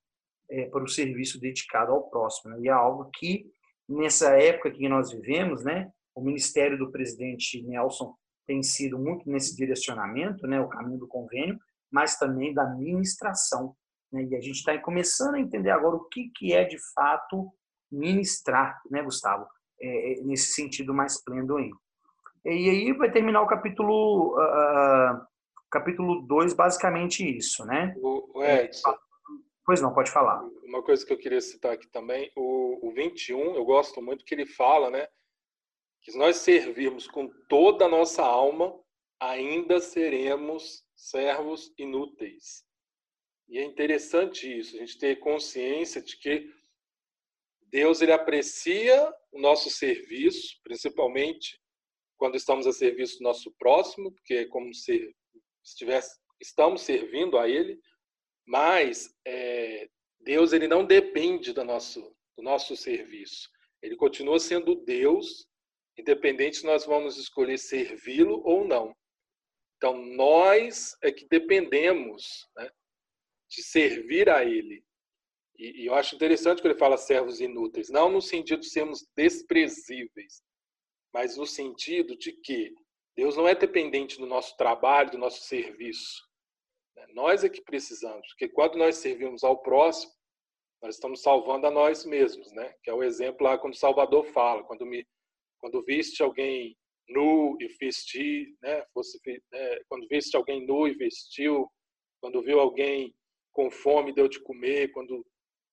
[0.50, 2.54] é, para o serviço dedicado ao próximo.
[2.54, 2.62] Né?
[2.62, 3.46] E é algo que,
[3.88, 8.14] nessa época que nós vivemos, né, o ministério do presidente Nelson
[8.46, 11.58] tem sido muito nesse direcionamento, né, o caminho do convênio,
[11.90, 13.76] mas também da ministração.
[14.12, 14.24] Né?
[14.24, 17.52] E a gente está começando a entender agora o que, que é de fato
[17.90, 19.46] ministrar, né, Gustavo?
[19.80, 21.70] É, é nesse sentido mais pleno aí.
[22.44, 25.26] E aí vai terminar o capítulo uh,
[25.70, 27.94] capítulo 2, basicamente isso, né?
[27.98, 28.96] O, Edson,
[29.66, 30.42] pois não, pode falar.
[30.64, 34.34] Uma coisa que eu queria citar aqui também, o, o 21, eu gosto muito que
[34.34, 35.06] ele fala, né?
[36.02, 38.74] que se nós servirmos com toda a nossa alma,
[39.20, 42.64] ainda seremos servos inúteis.
[43.48, 46.48] E é interessante isso, a gente ter consciência de que
[47.70, 51.58] Deus ele aprecia o nosso serviço, principalmente
[52.18, 55.14] quando estamos a serviço do nosso próximo, porque é como se
[55.64, 57.80] estivesse, estamos servindo a Ele,
[58.46, 59.88] mas é,
[60.20, 62.00] Deus ele não depende do nosso,
[62.36, 63.48] do nosso serviço.
[63.82, 65.46] Ele continua sendo Deus
[65.96, 68.94] independente se nós vamos escolher servi-lo ou não.
[69.76, 72.70] Então, nós é que dependemos né,
[73.48, 74.84] de servir a Ele.
[75.58, 79.04] E, e, eu acho interessante que ele fala servos inúteis, não no sentido de sermos
[79.16, 80.42] desprezíveis,
[81.12, 82.72] mas no sentido de que
[83.16, 86.22] Deus não é dependente do nosso trabalho, do nosso serviço.
[86.96, 87.06] Né.
[87.08, 90.12] Nós é que precisamos, porque quando nós servimos ao próximo,
[90.80, 92.72] nós estamos salvando a nós mesmos, né?
[92.84, 95.04] Que é o exemplo lá quando o Salvador fala, quando me
[95.60, 96.76] quando viste alguém
[97.08, 98.84] nu e vestir, né?
[98.94, 99.18] Fosse,
[99.50, 99.80] né?
[99.88, 101.68] quando viste alguém nu e vestiu,
[102.20, 103.12] quando viu alguém
[103.58, 105.26] com fome deu de comer, quando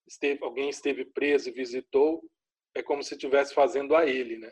[0.08, 2.28] esteve, alguém esteve preso e visitou,
[2.74, 4.52] é como se estivesse fazendo a ele, né?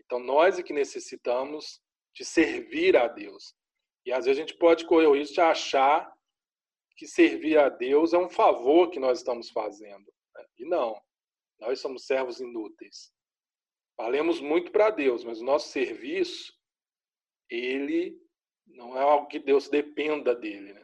[0.00, 1.82] Então nós é que necessitamos
[2.14, 3.54] de servir a Deus.
[4.06, 6.10] E às vezes a gente pode correr o risco de achar
[6.96, 10.10] que servir a Deus é um favor que nós estamos fazendo.
[10.34, 10.46] Né?
[10.60, 10.98] E não.
[11.60, 13.12] Nós somos servos inúteis.
[13.94, 16.50] Valemos muito para Deus, mas o nosso serviço,
[17.50, 18.18] ele
[18.66, 20.83] não é algo que Deus dependa dele, né?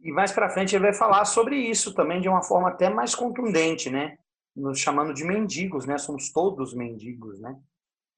[0.00, 3.14] E mais para frente ele vai falar sobre isso também de uma forma até mais
[3.14, 4.16] contundente, né?
[4.54, 5.98] Nos chamando de mendigos, né?
[5.98, 7.58] Somos todos mendigos, né?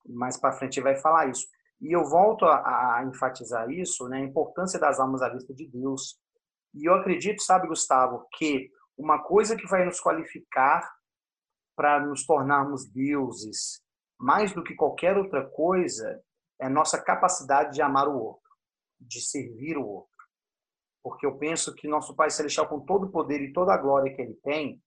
[0.07, 1.47] Mais para frente ele vai falar isso.
[1.81, 4.19] E eu volto a, a, enfatizar isso, né?
[4.19, 6.19] A importância das almas à vista de Deus.
[6.75, 10.87] E eu acredito, sabe, Gustavo, que uma coisa que vai nos qualificar
[11.75, 13.83] para nos tornarmos deuses,
[14.19, 16.21] mais do que qualquer outra coisa,
[16.61, 18.51] é nossa capacidade de amar o outro,
[19.01, 20.10] de servir o outro.
[21.03, 24.15] Porque eu penso que nosso Pai Celestial, com todo o poder e toda a glória
[24.15, 24.83] que ele tem,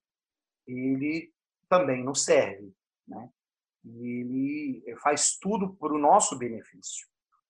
[0.68, 1.32] ele
[1.68, 2.72] também nos serve.
[3.08, 3.30] Né?
[3.84, 7.08] E ele faz tudo para o nosso benefício.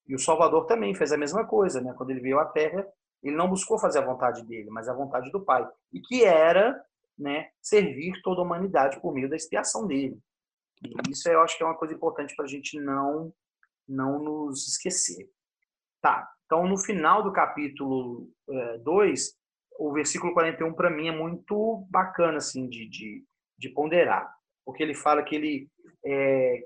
[0.07, 1.81] E o Salvador também fez a mesma coisa.
[1.81, 1.93] Né?
[1.97, 2.87] Quando ele veio à Terra,
[3.21, 5.67] ele não buscou fazer a vontade dele, mas a vontade do Pai.
[5.91, 6.83] E que era
[7.17, 10.19] né, servir toda a humanidade por meio da expiação dele.
[10.81, 13.33] E isso eu acho que é uma coisa importante para a gente não,
[13.87, 15.29] não nos esquecer.
[16.03, 18.29] Tá, então no final do capítulo
[18.83, 19.31] 2, é,
[19.79, 23.23] o versículo 41 para mim é muito bacana assim, de, de,
[23.57, 24.29] de, ponderar,
[24.65, 25.69] porque ele fala que ele
[26.05, 26.61] é,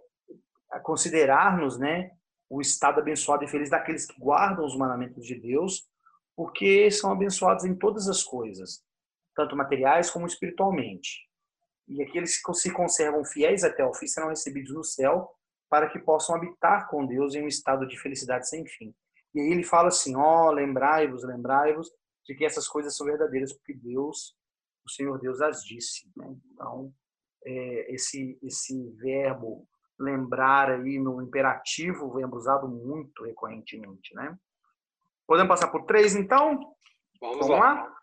[0.82, 2.10] considerar-nos né,
[2.50, 5.88] o estado abençoado e feliz daqueles que guardam os mandamentos de Deus,
[6.36, 8.84] porque são abençoados em todas as coisas,
[9.36, 11.28] tanto materiais como espiritualmente.
[11.88, 15.30] E aqueles que se conservam fiéis até o fim serão recebidos no céu
[15.70, 18.96] para que possam habitar com Deus em um estado de felicidade sem fim.
[19.34, 21.90] E aí ele fala assim: ó, oh, lembrai-vos, lembrai-vos
[22.26, 24.36] de que essas coisas são verdadeiras, porque Deus,
[24.86, 26.10] o Senhor Deus as disse.
[26.16, 26.36] Né?
[26.54, 26.94] Então,
[27.46, 29.68] é, esse, esse verbo
[30.00, 34.38] lembrar aí no imperativo, verbo usado muito recorrentemente, né?
[35.26, 36.76] Podemos passar por três, então?
[37.20, 37.74] Vamos, Vamos lá.
[37.74, 37.98] lá.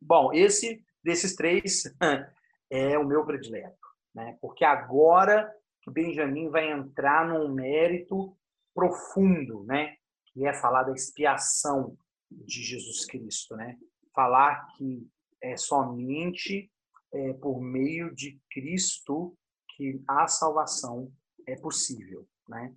[0.00, 1.84] Bom, esse desses três
[2.70, 4.36] é o meu predileto, né?
[4.40, 5.50] Porque agora
[5.82, 8.36] que Benjamin vai entrar num mérito
[8.74, 9.96] profundo, né?
[10.36, 11.96] Que é falar da expiação
[12.30, 13.78] de Jesus Cristo, né?
[14.14, 15.08] Falar que
[15.42, 16.70] é somente
[17.10, 19.34] é, por meio de Cristo
[19.74, 21.10] que a salvação
[21.46, 22.74] é possível, né?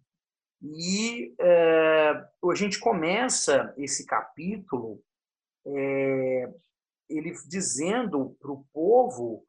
[0.62, 5.04] E é, a gente começa esse capítulo
[5.66, 6.54] é,
[7.10, 9.46] ele dizendo para o povo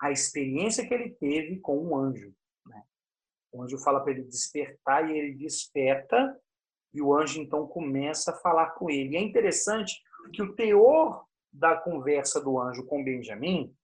[0.00, 2.34] a experiência que ele teve com um anjo.
[2.66, 2.82] Né?
[3.52, 6.38] O anjo fala para ele despertar e ele desperta
[6.92, 9.14] e o anjo então começa a falar com ele.
[9.14, 10.00] E é interessante
[10.32, 13.74] que o teor da conversa do anjo com Benjamim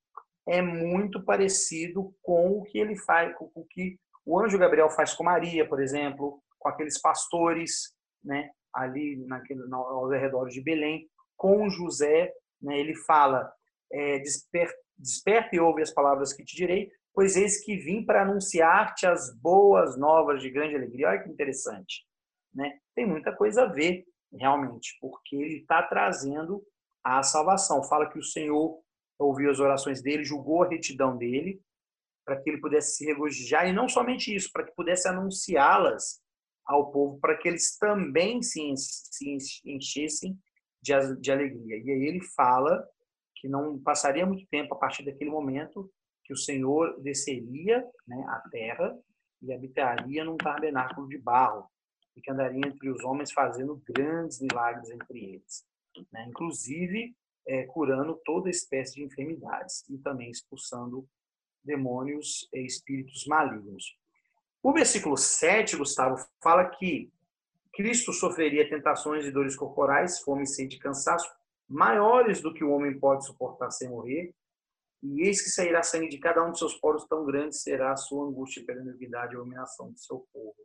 [0.47, 5.15] é muito parecido com o que ele faz, com o que o anjo Gabriel faz
[5.15, 11.69] com Maria, por exemplo, com aqueles pastores, né, ali naquele, aos arredores de Belém, com
[11.69, 13.53] José, né, ele fala,
[13.93, 18.23] é, desper, desperta e ouve as palavras que te direi, pois eis que vim para
[18.23, 21.09] anunciar-te as boas novas de grande alegria.
[21.09, 22.05] Olha que interessante,
[22.57, 22.79] né?
[22.95, 26.65] Tem muita coisa a ver, realmente, porque ele está trazendo
[27.05, 27.85] a salvação.
[27.85, 28.81] Fala que o Senhor
[29.19, 31.61] ouviu as orações dele, julgou a retidão dele,
[32.25, 36.21] para que ele pudesse se regozijar, e não somente isso, para que pudesse anunciá-las
[36.65, 40.37] ao povo, para que eles também se, se enchessem
[40.83, 41.77] de, de alegria.
[41.77, 42.85] E aí ele fala
[43.37, 45.89] que não passaria muito tempo a partir daquele momento
[46.25, 48.99] que o Senhor desceria né, terra
[49.43, 51.71] e habitaria num tabernáculo de barro,
[52.17, 55.67] e que andaria entre os homens fazendo grandes milagres entre eles.
[56.13, 56.27] Né?
[56.29, 57.15] Inclusive,
[57.47, 61.07] é, curando toda espécie de enfermidades e também expulsando
[61.63, 63.97] demônios e espíritos malignos.
[64.63, 67.11] O versículo 7, Gustavo, fala que
[67.73, 71.29] Cristo sofreria tentações e dores corporais, fome, sede e cansaço,
[71.69, 74.33] maiores do que o homem pode suportar sem morrer,
[75.03, 77.97] e eis que sairá sangue de cada um de seus poros, tão grande será a
[77.97, 80.57] sua angústia pela iniquidade e a humilhação do seu povo.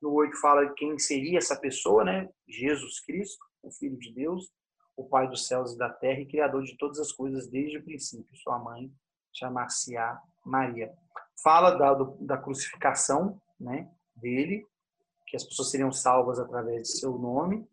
[0.00, 2.28] No 8 fala quem seria essa pessoa, né?
[2.46, 4.50] Jesus Cristo, o Filho de Deus,
[4.96, 7.84] o Pai dos céus e da terra e Criador de todas as coisas desde o
[7.84, 8.36] princípio.
[8.36, 8.90] Sua mãe
[9.32, 10.92] chamar-se-á Maria.
[11.42, 14.66] Fala da, da crucificação né, dele,
[15.26, 17.66] que as pessoas seriam salvas através de seu nome,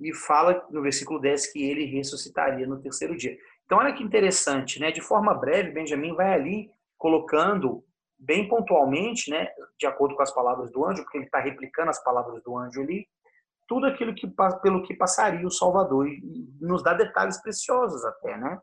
[0.00, 3.36] e fala no versículo 10 que ele ressuscitaria no terceiro dia.
[3.64, 4.90] Então, olha que interessante, né?
[4.90, 7.84] De forma breve, Benjamin vai ali colocando
[8.24, 12.02] bem pontualmente, né, de acordo com as palavras do anjo, porque ele está replicando as
[12.02, 13.06] palavras do anjo ali,
[13.66, 14.26] tudo aquilo que
[14.62, 16.20] pelo que passaria o Salvador e
[16.60, 18.58] nos dá detalhes preciosos até, né?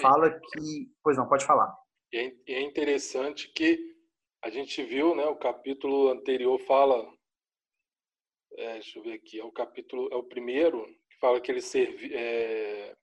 [0.00, 1.72] Fala que, pois não, pode falar.
[2.12, 3.78] É, é interessante que
[4.42, 5.24] a gente viu, né?
[5.26, 7.06] O capítulo anterior fala,
[8.56, 11.66] é, deixa eu ver aqui, é o capítulo é o primeiro que fala que eles
[11.66, 12.94] servi, é,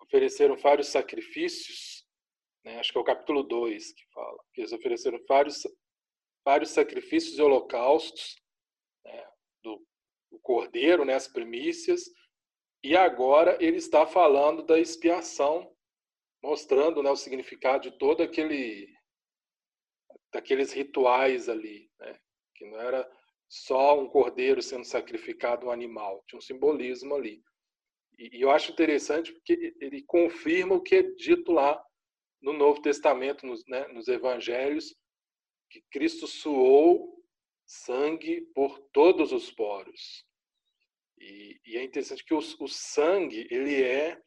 [0.00, 1.97] ofereceram vários sacrifícios,
[2.64, 2.78] né?
[2.78, 5.62] Acho que é o capítulo 2 que fala que eles ofereceram vários
[6.44, 8.36] vários sacrifícios e holocaustos
[9.04, 9.28] né,
[9.62, 9.86] do
[10.30, 12.04] o cordeiro, né, as primícias,
[12.82, 15.70] e agora ele está falando da expiação,
[16.42, 18.88] mostrando né, o significado de todo aquele
[20.32, 22.18] daqueles rituais ali, né,
[22.54, 23.10] que não era
[23.48, 27.42] só um cordeiro sendo sacrificado um animal, tinha um simbolismo ali.
[28.18, 31.82] E eu acho interessante porque ele confirma o que é dito lá
[32.40, 34.94] no Novo Testamento, nos, né, nos Evangelhos,
[35.70, 37.18] que Cristo suou
[37.66, 40.24] sangue por todos os poros.
[41.18, 44.20] E, e é interessante que o, o, sangue ele é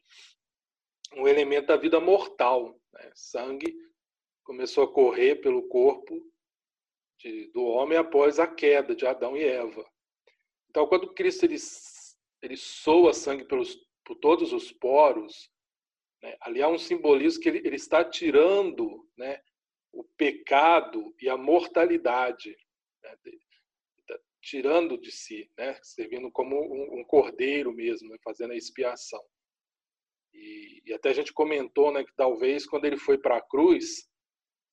[1.14, 2.78] um elemento da vida mortal.
[2.92, 3.10] Né?
[3.14, 3.74] Sangue
[4.44, 6.14] começou a correr pelo corpo
[7.18, 9.88] de, do homem após a queda de Adão e Eva.
[10.68, 11.56] Então, quando Cristo ele,
[12.42, 15.50] ele soa sangue pelos, por todos os poros,
[16.22, 16.36] né?
[16.40, 19.40] ali há um simbolismo que ele, ele está tirando né,
[19.92, 22.56] o pecado e a mortalidade
[23.02, 23.16] né,
[24.42, 25.78] tirando de si, né?
[25.82, 28.16] servindo como um, um cordeiro mesmo, né?
[28.24, 29.22] fazendo a expiação.
[30.34, 34.08] E, e, até a gente comentou né, que talvez quando ele foi para a cruz,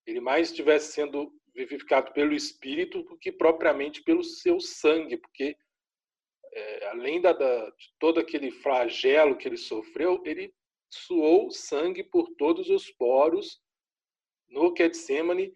[0.06, 5.56] ele mais estivesse sendo vivificado pelo Espírito do que propriamente pelo seu sangue, porque
[6.52, 10.54] é, além da, da, de todo aquele flagelo que ele sofreu, ele
[10.90, 13.62] suou sangue por todos os poros
[14.50, 15.54] no Getsemane,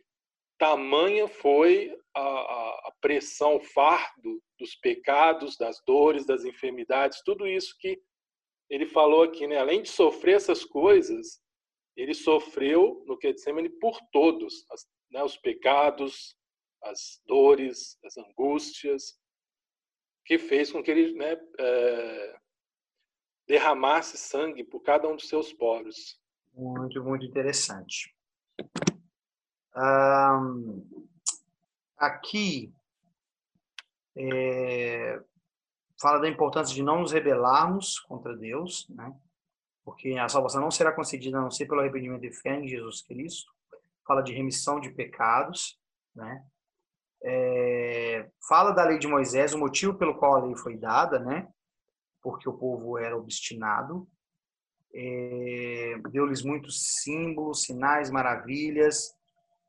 [0.57, 7.75] tamanha foi a, a, pressão, o fardo dos pecados, das dores, das enfermidades, tudo isso
[7.79, 7.99] que
[8.69, 9.57] ele falou aqui, né?
[9.57, 11.41] Além de sofrer essas coisas,
[11.95, 15.23] ele sofreu no Getsemane por todos, as, né?
[15.23, 16.35] os pecados,
[16.83, 19.19] as dores, as angústias,
[20.25, 22.39] que fez com que ele né, é,
[23.47, 26.19] derramasse sangue por cada um dos seus poros.
[26.53, 28.15] Muito, muito interessante.
[29.75, 30.85] Um,
[31.97, 32.73] aqui
[34.15, 35.19] é,
[35.99, 39.13] fala da importância de não nos rebelarmos contra Deus, né?
[39.83, 43.01] porque a salvação não será concedida a não ser pelo arrependimento e fé em Jesus
[43.01, 43.51] Cristo.
[44.05, 45.79] Fala de remissão de pecados,
[46.15, 46.45] né?
[47.25, 51.47] É, fala da lei de Moisés, o motivo pelo qual a lei foi dada, né?
[52.23, 54.07] Porque o povo era obstinado.
[54.95, 59.13] É, Deu-lhes muitos símbolos, sinais, maravilhas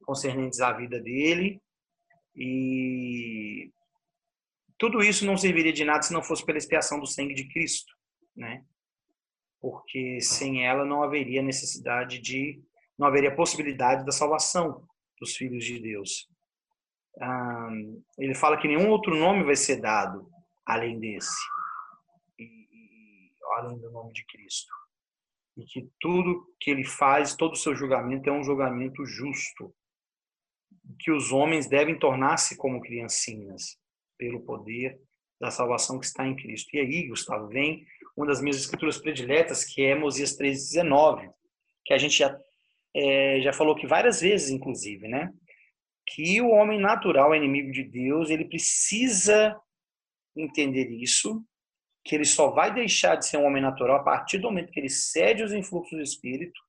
[0.05, 1.61] concernentes à vida dele.
[2.37, 3.73] E
[4.79, 7.93] tudo isso não serviria de nada se não fosse pela expiação do sangue de Cristo,
[8.37, 8.65] né?
[9.61, 12.63] Porque sem ela não haveria necessidade de,
[12.99, 14.87] não haveria possibilidade da salvação
[15.19, 16.29] dos filhos de Deus.
[17.21, 17.71] Ah,
[18.19, 20.29] ele fala que nenhum outro nome vai ser dado
[20.67, 21.41] além desse,
[23.59, 24.73] além do nome de Cristo.
[25.57, 29.75] E que tudo que ele faz, todo o seu julgamento é um julgamento justo.
[30.99, 33.79] Que os homens devem tornar-se como criancinhas
[34.19, 35.01] pelo poder
[35.41, 36.75] da salvação que está em Cristo.
[36.75, 37.87] E aí, Gustavo, vem
[38.17, 41.31] uma das minhas escrituras prediletas, que é Mosias 3,19,
[41.85, 42.39] que a gente já,
[42.95, 45.33] é, já falou que várias vezes, inclusive, né?
[46.07, 49.59] Que o homem natural é inimigo de Deus, ele precisa
[50.37, 51.45] entender isso,
[52.05, 54.79] que ele só vai deixar de ser um homem natural a partir do momento que
[54.79, 56.61] ele cede os influxos do Espírito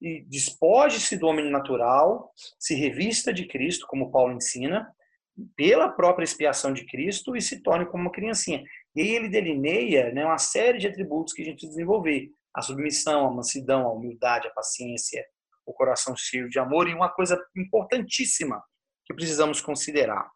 [0.00, 4.90] e despoje-se do homem natural, se revista de Cristo, como Paulo ensina,
[5.54, 8.64] pela própria expiação de Cristo e se torne como uma criancinha.
[8.94, 13.26] E aí ele delineia né, uma série de atributos que a gente desenvolver: a submissão,
[13.26, 15.24] a mansidão, a humildade, a paciência,
[15.66, 18.62] o coração cheio de amor e uma coisa importantíssima
[19.04, 20.30] que precisamos considerar: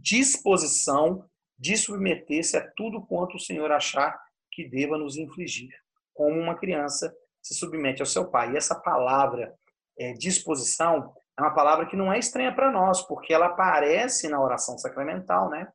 [0.00, 1.24] disposição
[1.62, 5.70] de submeter-se a tudo quanto o Senhor achar que deva nos infligir,
[6.12, 8.50] como uma criança se submete ao seu pai.
[8.52, 9.54] E essa palavra
[9.96, 14.42] é, disposição é uma palavra que não é estranha para nós, porque ela aparece na
[14.42, 15.72] oração sacramental, né?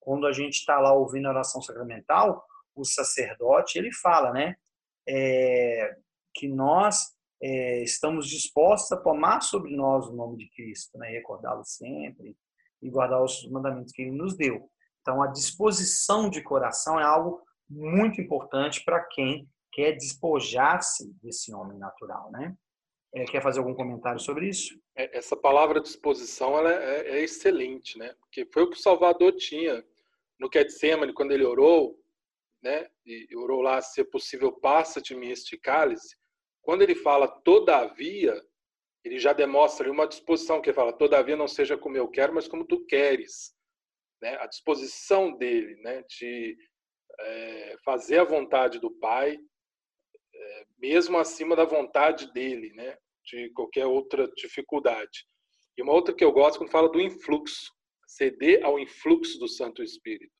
[0.00, 4.56] Quando a gente está lá ouvindo a oração sacramental, o sacerdote ele fala, né?
[5.08, 5.96] É,
[6.34, 11.08] que nós é, estamos dispostos a tomar sobre nós o nome de Cristo, né?
[11.10, 12.36] Recordá-lo sempre
[12.82, 14.68] e guardar os mandamentos que Ele nos deu.
[15.00, 21.78] Então, a disposição de coração é algo muito importante para quem quer despojar-se desse homem
[21.78, 22.56] natural, né?
[23.14, 24.78] É, quer fazer algum comentário sobre isso?
[24.94, 28.14] É, essa palavra disposição ela é, é, excelente, né?
[28.20, 29.84] Porque foi o que o Salvador tinha
[30.38, 31.98] no Getsemane quando ele orou,
[32.62, 32.86] né?
[33.06, 36.16] E orou lá, se é possível, passa de mim este cálice.
[36.60, 38.34] Quando ele fala todavia,
[39.04, 42.34] ele já demonstra ali uma disposição que ele fala, todavia não seja como eu quero,
[42.34, 43.54] mas como tu queres,
[44.20, 44.36] né?
[44.40, 46.02] A disposição dele, né?
[46.18, 46.56] De
[47.20, 49.38] é, fazer a vontade do Pai,
[50.34, 52.96] é, mesmo acima da vontade dele, né?
[53.24, 55.26] De qualquer outra dificuldade.
[55.76, 57.72] E uma outra que eu gosto quando fala do influxo,
[58.06, 60.32] ceder ao influxo do Santo Espírito.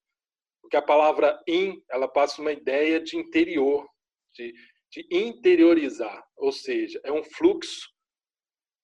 [0.60, 3.88] Porque a palavra in, ela passa uma ideia de interior,
[4.34, 4.52] de,
[4.90, 7.88] de interiorizar, ou seja, é um fluxo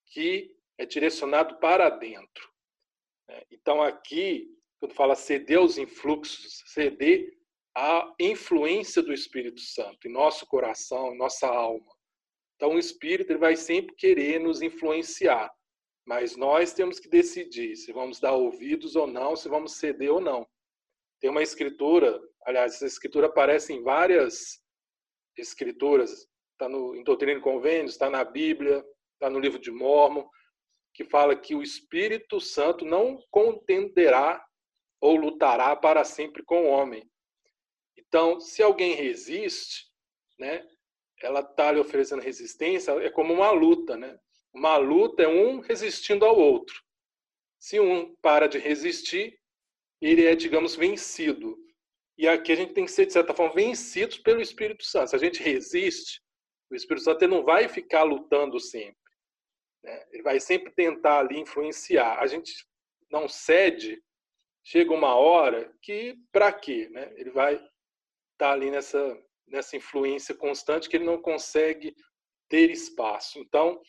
[0.07, 2.49] que é direcionado para dentro.
[3.27, 3.43] Né?
[3.51, 4.47] Então aqui,
[4.85, 7.33] quando fala ceder aos influxos, ceder
[7.75, 11.91] a influência do Espírito Santo em nosso coração, em nossa alma.
[12.55, 15.51] Então, o Espírito ele vai sempre querer nos influenciar,
[16.05, 20.21] mas nós temos que decidir se vamos dar ouvidos ou não, se vamos ceder ou
[20.21, 20.47] não.
[21.19, 24.61] Tem uma escritura, aliás, essa escritura aparece em várias
[25.35, 30.29] escrituras, está em Doutrina e Convênios, está na Bíblia, está no livro de Mormon,
[30.93, 34.45] que fala que o Espírito Santo não contenderá
[35.05, 37.07] ou lutará para sempre com o homem,
[37.97, 39.87] então, se alguém resiste,
[40.39, 40.65] né,
[41.21, 44.17] ela está lhe oferecendo resistência, é como uma luta, né?
[44.53, 46.81] Uma luta é um resistindo ao outro.
[47.59, 49.37] Se um para de resistir,
[49.99, 51.57] ele é, digamos, vencido.
[52.17, 55.09] E aqui a gente tem que ser, de certa forma, vencidos pelo Espírito Santo.
[55.09, 56.21] Se a gente resiste,
[56.69, 58.95] o Espírito Santo não vai ficar lutando sempre.
[59.83, 60.05] Né?
[60.11, 62.19] Ele vai sempre tentar ali influenciar.
[62.19, 62.53] A gente
[63.11, 64.01] não cede,
[64.65, 66.89] chega uma hora que, para quê?
[66.89, 67.13] Né?
[67.15, 67.61] Ele vai
[68.33, 71.95] está ali nessa, nessa influência constante que ele não consegue
[72.49, 73.39] ter espaço.
[73.39, 73.81] Então,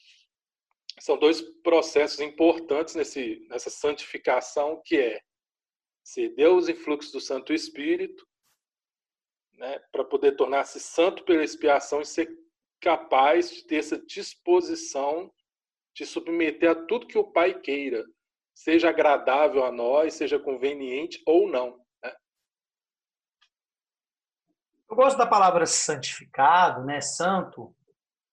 [1.01, 5.21] são dois processos importantes nesse, nessa santificação, que é
[6.05, 8.25] ser Deus em fluxo do Santo Espírito,
[9.55, 12.29] né, para poder tornar-se santo pela expiação e ser
[12.81, 15.33] capaz de ter essa disposição
[15.95, 18.07] de submeter a tudo que o Pai queira,
[18.57, 21.79] seja agradável a nós, seja conveniente ou não.
[22.03, 22.13] Né?
[24.89, 27.77] Eu gosto da palavra santificado, né, santo,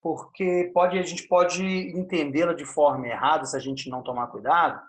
[0.00, 4.80] porque pode, a gente pode entendê-la de forma errada se a gente não tomar cuidado.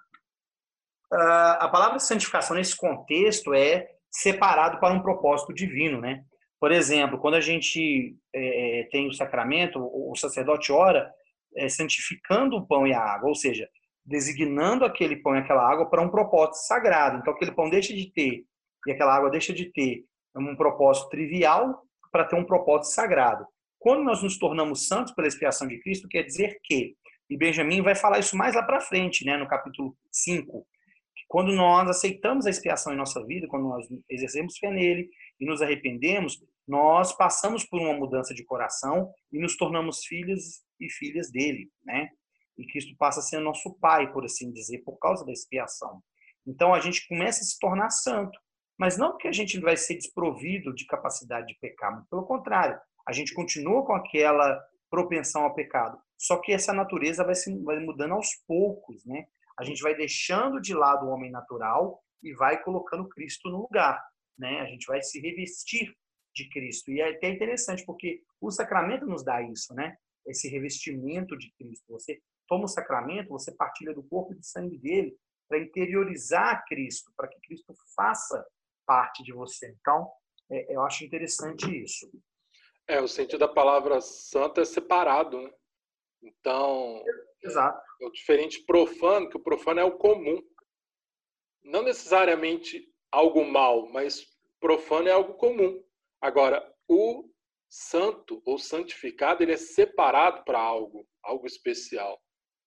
[1.12, 6.24] Uh, a palavra santificação nesse contexto é separado para um propósito divino, né?
[6.60, 11.14] Por exemplo, quando a gente é, tem o sacramento, o sacerdote ora
[11.56, 13.70] é, santificando o pão e a água, ou seja,
[14.06, 17.18] designando aquele pão e aquela água para um propósito sagrado.
[17.18, 18.46] Então, aquele pão deixa de ter
[18.86, 21.82] e aquela água deixa de ter um propósito trivial
[22.12, 23.46] para ter um propósito sagrado.
[23.80, 26.96] Quando nós nos tornamos santos pela expiação de Cristo, quer dizer que,
[27.30, 30.66] e Benjamin vai falar isso mais lá para frente, né, no capítulo 5,
[31.16, 35.46] que quando nós aceitamos a expiação em nossa vida, quando nós exercemos fé nele e
[35.46, 41.32] nos arrependemos, nós passamos por uma mudança de coração e nos tornamos filhos e filhas
[41.32, 42.10] dele, né?
[42.58, 46.02] E Cristo passa a ser nosso pai, por assim dizer, por causa da expiação.
[46.46, 48.40] Então a gente começa a se tornar santo,
[48.78, 53.12] mas não porque a gente vai ser desprovido de capacidade de pecar, pelo contrário, a
[53.12, 55.98] gente continua com aquela propensão ao pecado.
[56.18, 59.26] Só que essa natureza vai, se, vai mudando aos poucos, né?
[59.60, 64.02] A gente vai deixando de lado o homem natural e vai colocando Cristo no lugar,
[64.38, 64.62] né?
[64.62, 65.94] A gente vai se revestir
[66.34, 66.92] de Cristo.
[66.92, 69.96] E é até interessante porque o sacramento nos dá isso, né?
[70.26, 71.86] Esse revestimento de Cristo.
[71.90, 75.18] Você toma o sacramento, você partilha do corpo e do sangue dele
[75.48, 78.46] para interiorizar Cristo, para que Cristo faça
[78.86, 79.76] parte de você.
[79.80, 80.10] Então,
[80.50, 82.10] é, eu acho interessante isso.
[82.88, 85.52] É, o sentido da palavra santa é separado, né?
[86.22, 87.04] Então,
[87.44, 87.82] Exato.
[88.02, 90.42] É, o diferente profano, que o profano é o comum.
[91.64, 94.26] Não necessariamente algo mal, mas
[94.60, 95.84] profano é algo comum.
[96.22, 97.30] Agora, o
[97.70, 102.22] santo ou santificado, ele é separado para algo, algo especial,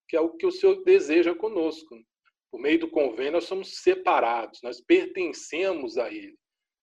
[0.09, 1.95] que é o que o Senhor deseja conosco.
[2.51, 6.35] Por meio do convênio, nós somos separados, nós pertencemos a Ele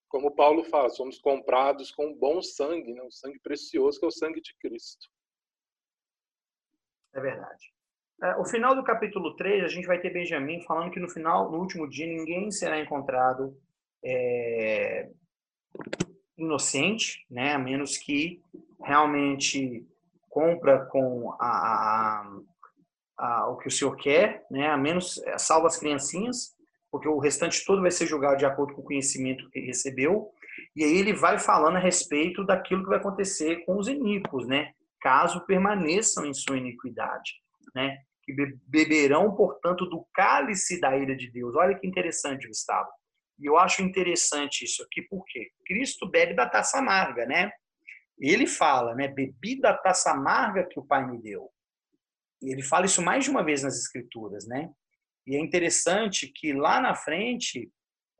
[0.08, 3.02] como Paulo fala, somos comprados com bom sangue, né?
[3.02, 5.06] um sangue precioso que é o sangue de Cristo.
[7.14, 7.72] É verdade.
[8.22, 11.50] É, o final do capítulo 3, a gente vai ter Benjamin falando que no final,
[11.50, 13.60] no último dia, ninguém será encontrado
[14.02, 15.10] é,
[16.38, 17.52] inocente, né?
[17.52, 18.40] a menos que
[18.82, 19.86] realmente
[20.30, 22.40] compra com a, a,
[23.18, 24.68] a, o que o senhor quer, né?
[24.68, 26.54] a menos é, salva as criancinhas,
[26.90, 30.30] porque o restante todo vai ser julgado de acordo com o conhecimento que recebeu.
[30.74, 34.72] E aí ele vai falando a respeito daquilo que vai acontecer com os iníquos, né?
[35.00, 37.34] Caso permaneçam em sua iniquidade,
[37.74, 37.98] né?
[38.22, 38.34] Que
[38.66, 41.54] beberão, portanto, do cálice da ira de Deus.
[41.54, 42.88] Olha que interessante, Gustavo.
[43.38, 47.52] E eu acho interessante isso aqui, porque Cristo bebe da taça amarga, né?
[48.18, 49.08] Ele fala, né?
[49.08, 51.50] Bebi da taça amarga que o Pai me deu.
[52.50, 54.70] Ele fala isso mais de uma vez nas Escrituras, né?
[55.26, 57.70] E é interessante que lá na frente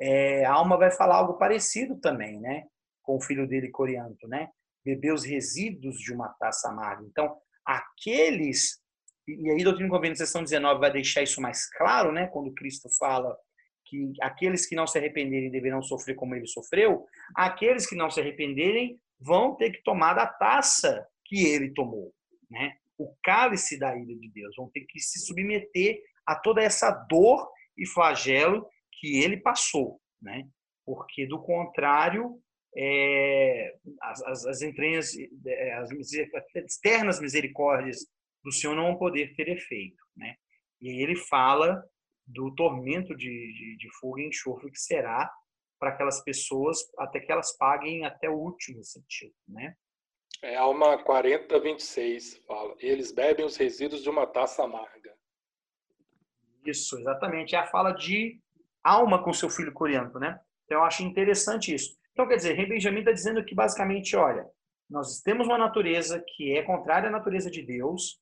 [0.01, 2.65] é, a alma vai falar algo parecido também, né?
[3.03, 4.49] Com o filho dele, Corianto, né?
[4.85, 7.05] Beber os resíduos de uma taça amarga.
[7.07, 8.81] Então, aqueles.
[9.27, 12.27] E aí, Doutrina e Convênio, sessão 19, vai deixar isso mais claro, né?
[12.29, 13.37] Quando Cristo fala
[13.85, 18.21] que aqueles que não se arrependerem deverão sofrer como ele sofreu, aqueles que não se
[18.21, 22.13] arrependerem vão ter que tomar da taça que ele tomou,
[22.51, 22.77] né?
[22.99, 27.49] O cálice da ira de Deus, vão ter que se submeter a toda essa dor
[27.77, 30.49] e flagelo que ele passou, né?
[30.85, 32.41] Porque do contrário,
[32.77, 35.13] é, as, as, as, entranhas,
[35.47, 35.91] é, as
[36.55, 38.07] externas misericórdias
[38.43, 40.37] do Senhor não vão poder ter efeito, né?
[40.81, 41.83] E aí ele fala
[42.27, 45.31] do tormento de, de, de fogo e enxofre que será
[45.79, 49.75] para aquelas pessoas até que elas paguem até o último sentido, né?
[50.43, 55.15] É Alma 40, 26 fala: eles bebem os resíduos de uma taça amarga.
[56.65, 57.55] Isso, exatamente.
[57.55, 58.41] É a fala de
[58.83, 60.39] alma com seu filho coreano, né?
[60.65, 61.97] Então, eu acho interessante isso.
[62.13, 64.47] Então, quer dizer, Rei Benjamin está dizendo que, basicamente, olha,
[64.89, 68.21] nós temos uma natureza que é contrária à natureza de Deus,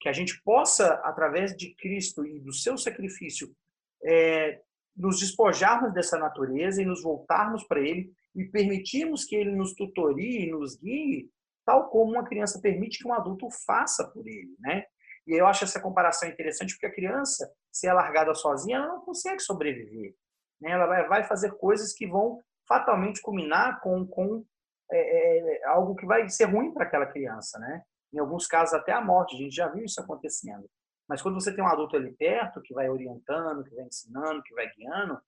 [0.00, 3.54] que a gente possa, através de Cristo e do seu sacrifício,
[4.02, 4.60] é,
[4.96, 10.46] nos despojarmos dessa natureza e nos voltarmos para Ele e permitirmos que Ele nos tutorie
[10.46, 11.30] e nos guie,
[11.68, 14.86] tal como uma criança permite que um adulto faça por ele, né?
[15.26, 19.00] E eu acho essa comparação interessante porque a criança, se é largada sozinha, ela não
[19.02, 20.14] consegue sobreviver.
[20.58, 20.70] Né?
[20.70, 24.42] Ela vai fazer coisas que vão fatalmente culminar com, com
[24.90, 27.58] é, é, algo que vai ser ruim para aquela criança.
[27.58, 27.82] Né?
[28.14, 29.36] Em alguns casos, até a morte.
[29.36, 30.66] A gente já viu isso acontecendo.
[31.06, 34.54] Mas quando você tem um adulto ali perto, que vai orientando, que vai ensinando, que
[34.54, 35.20] vai guiando,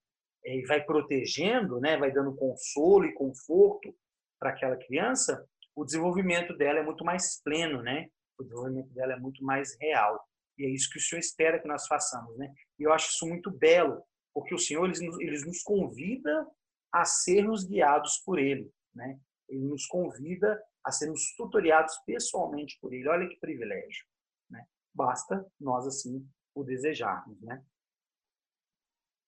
[0.47, 3.95] eh, e vai protegendo, né, vai dando consolo e conforto
[4.39, 8.09] para aquela criança, o desenvolvimento dela é muito mais pleno, né?
[8.39, 10.23] O desenvolvimento dela é muito mais real.
[10.59, 12.53] E é isso que o Senhor espera que nós façamos, né?
[12.79, 14.03] E eu acho isso muito belo,
[14.35, 16.47] porque o Senhor ele, ele nos convida
[16.93, 19.19] a sermos guiados por Ele, né?
[19.49, 23.09] Ele nos convida a sermos tutoriados pessoalmente por Ele.
[23.09, 24.05] Olha que privilégio,
[24.49, 24.65] né?
[24.95, 27.65] Basta nós assim o desejarmos, né?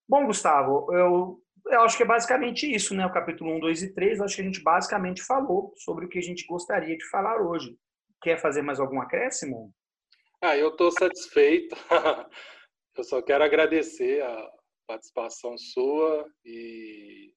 [0.08, 3.06] Bom, Gustavo, eu, eu acho que é basicamente isso, né?
[3.06, 6.08] O capítulo 1, 2 e 3, eu acho que a gente basicamente falou sobre o
[6.08, 7.76] que a gente gostaria de falar hoje.
[8.20, 9.72] Quer fazer mais algum acréscimo?
[10.40, 11.76] Ah, eu estou satisfeito.
[12.96, 14.50] eu só quero agradecer a
[14.86, 17.32] participação sua e,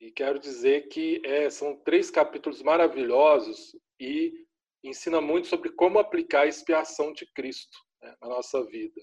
[0.00, 4.32] e quero dizer que é, são três capítulos maravilhosos e
[4.84, 9.00] ensina muito sobre como aplicar a expiação de Cristo né, na nossa vida,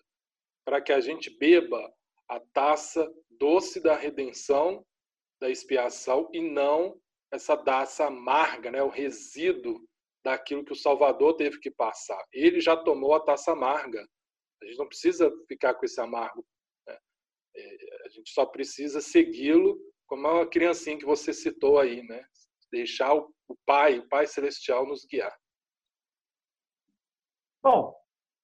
[0.65, 1.93] para que a gente beba
[2.29, 4.85] a taça doce da redenção,
[5.41, 6.99] da expiação, e não
[7.31, 9.79] essa taça amarga, né, o resíduo
[10.23, 12.21] daquilo que o Salvador teve que passar.
[12.33, 14.05] Ele já tomou a taça amarga.
[14.61, 16.45] A gente não precisa ficar com esse amargo.
[16.87, 16.97] Né?
[17.55, 22.25] É, a gente só precisa segui-lo, como a criancinha que você citou aí, né?
[22.71, 23.31] Deixar o
[23.65, 25.35] Pai, o Pai Celestial, nos guiar.
[27.61, 27.95] Bom,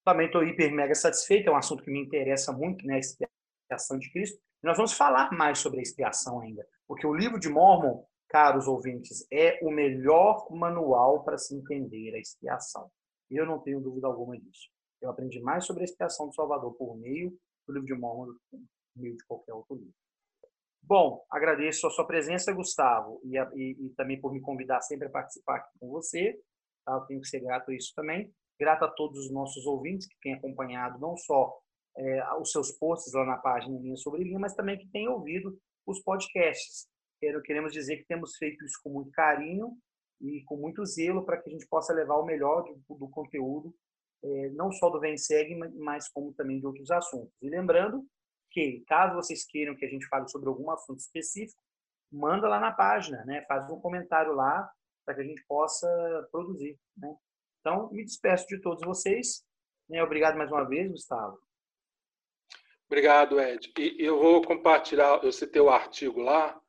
[0.06, 1.50] também estou hiper mega satisfeito.
[1.50, 3.00] É um assunto que me interessa muito, né?
[3.00, 4.40] expiação de Cristo.
[4.66, 9.24] Nós vamos falar mais sobre a expiação ainda, porque o livro de Mormon, caros ouvintes,
[9.32, 12.90] é o melhor manual para se entender a expiação.
[13.30, 14.72] Eu não tenho dúvida alguma disso.
[15.00, 17.38] Eu aprendi mais sobre a expiação do Salvador por meio
[17.68, 19.94] do livro de Mormon do que por meio de qualquer outro livro.
[20.82, 25.12] Bom, agradeço a sua presença, Gustavo, e, e, e também por me convidar sempre a
[25.12, 26.42] participar aqui com você.
[26.84, 26.94] Tá?
[26.94, 28.34] Eu tenho que ser grato a isso também.
[28.60, 31.56] Grato a todos os nossos ouvintes que têm acompanhado não só
[31.98, 35.58] é, os seus posts lá na página Linha Sobre Linha, mas também que tem ouvido
[35.86, 36.88] os podcasts.
[37.20, 39.78] Queremos dizer que temos feito isso com muito carinho
[40.22, 43.74] e com muito zelo para que a gente possa levar o melhor do, do conteúdo,
[44.24, 47.34] é, não só do Vem Segue, mas como também de outros assuntos.
[47.42, 48.06] E lembrando
[48.52, 51.60] que, caso vocês queiram que a gente fale sobre algum assunto específico,
[52.12, 53.44] manda lá na página, né?
[53.48, 54.70] faz um comentário lá
[55.06, 55.88] para que a gente possa
[56.32, 56.78] produzir.
[56.98, 57.16] Né?
[57.60, 59.44] Então, me despeço de todos vocês.
[59.90, 60.02] Né?
[60.04, 61.38] Obrigado mais uma vez, Gustavo.
[62.88, 63.74] Obrigado, Ed.
[63.78, 66.60] E eu vou compartilhar, eu citei o artigo lá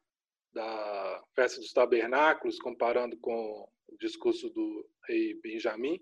[0.53, 6.01] da Festa dos Tabernáculos, comparando com o discurso do rei Benjamim.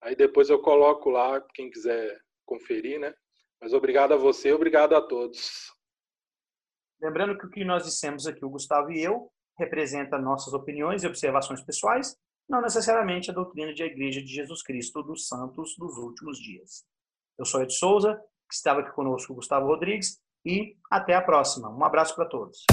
[0.00, 3.12] Aí depois eu coloco lá, quem quiser conferir, né?
[3.60, 5.72] Mas obrigado a você, obrigado a todos.
[7.00, 11.06] Lembrando que o que nós dissemos aqui, o Gustavo e eu, representa nossas opiniões e
[11.08, 12.16] observações pessoais,
[12.48, 16.84] não necessariamente a doutrina de a Igreja de Jesus Cristo dos Santos dos últimos dias.
[17.36, 21.68] Eu sou Ed Souza, que estava aqui conosco, Gustavo Rodrigues, e até a próxima.
[21.68, 22.64] Um abraço para todos.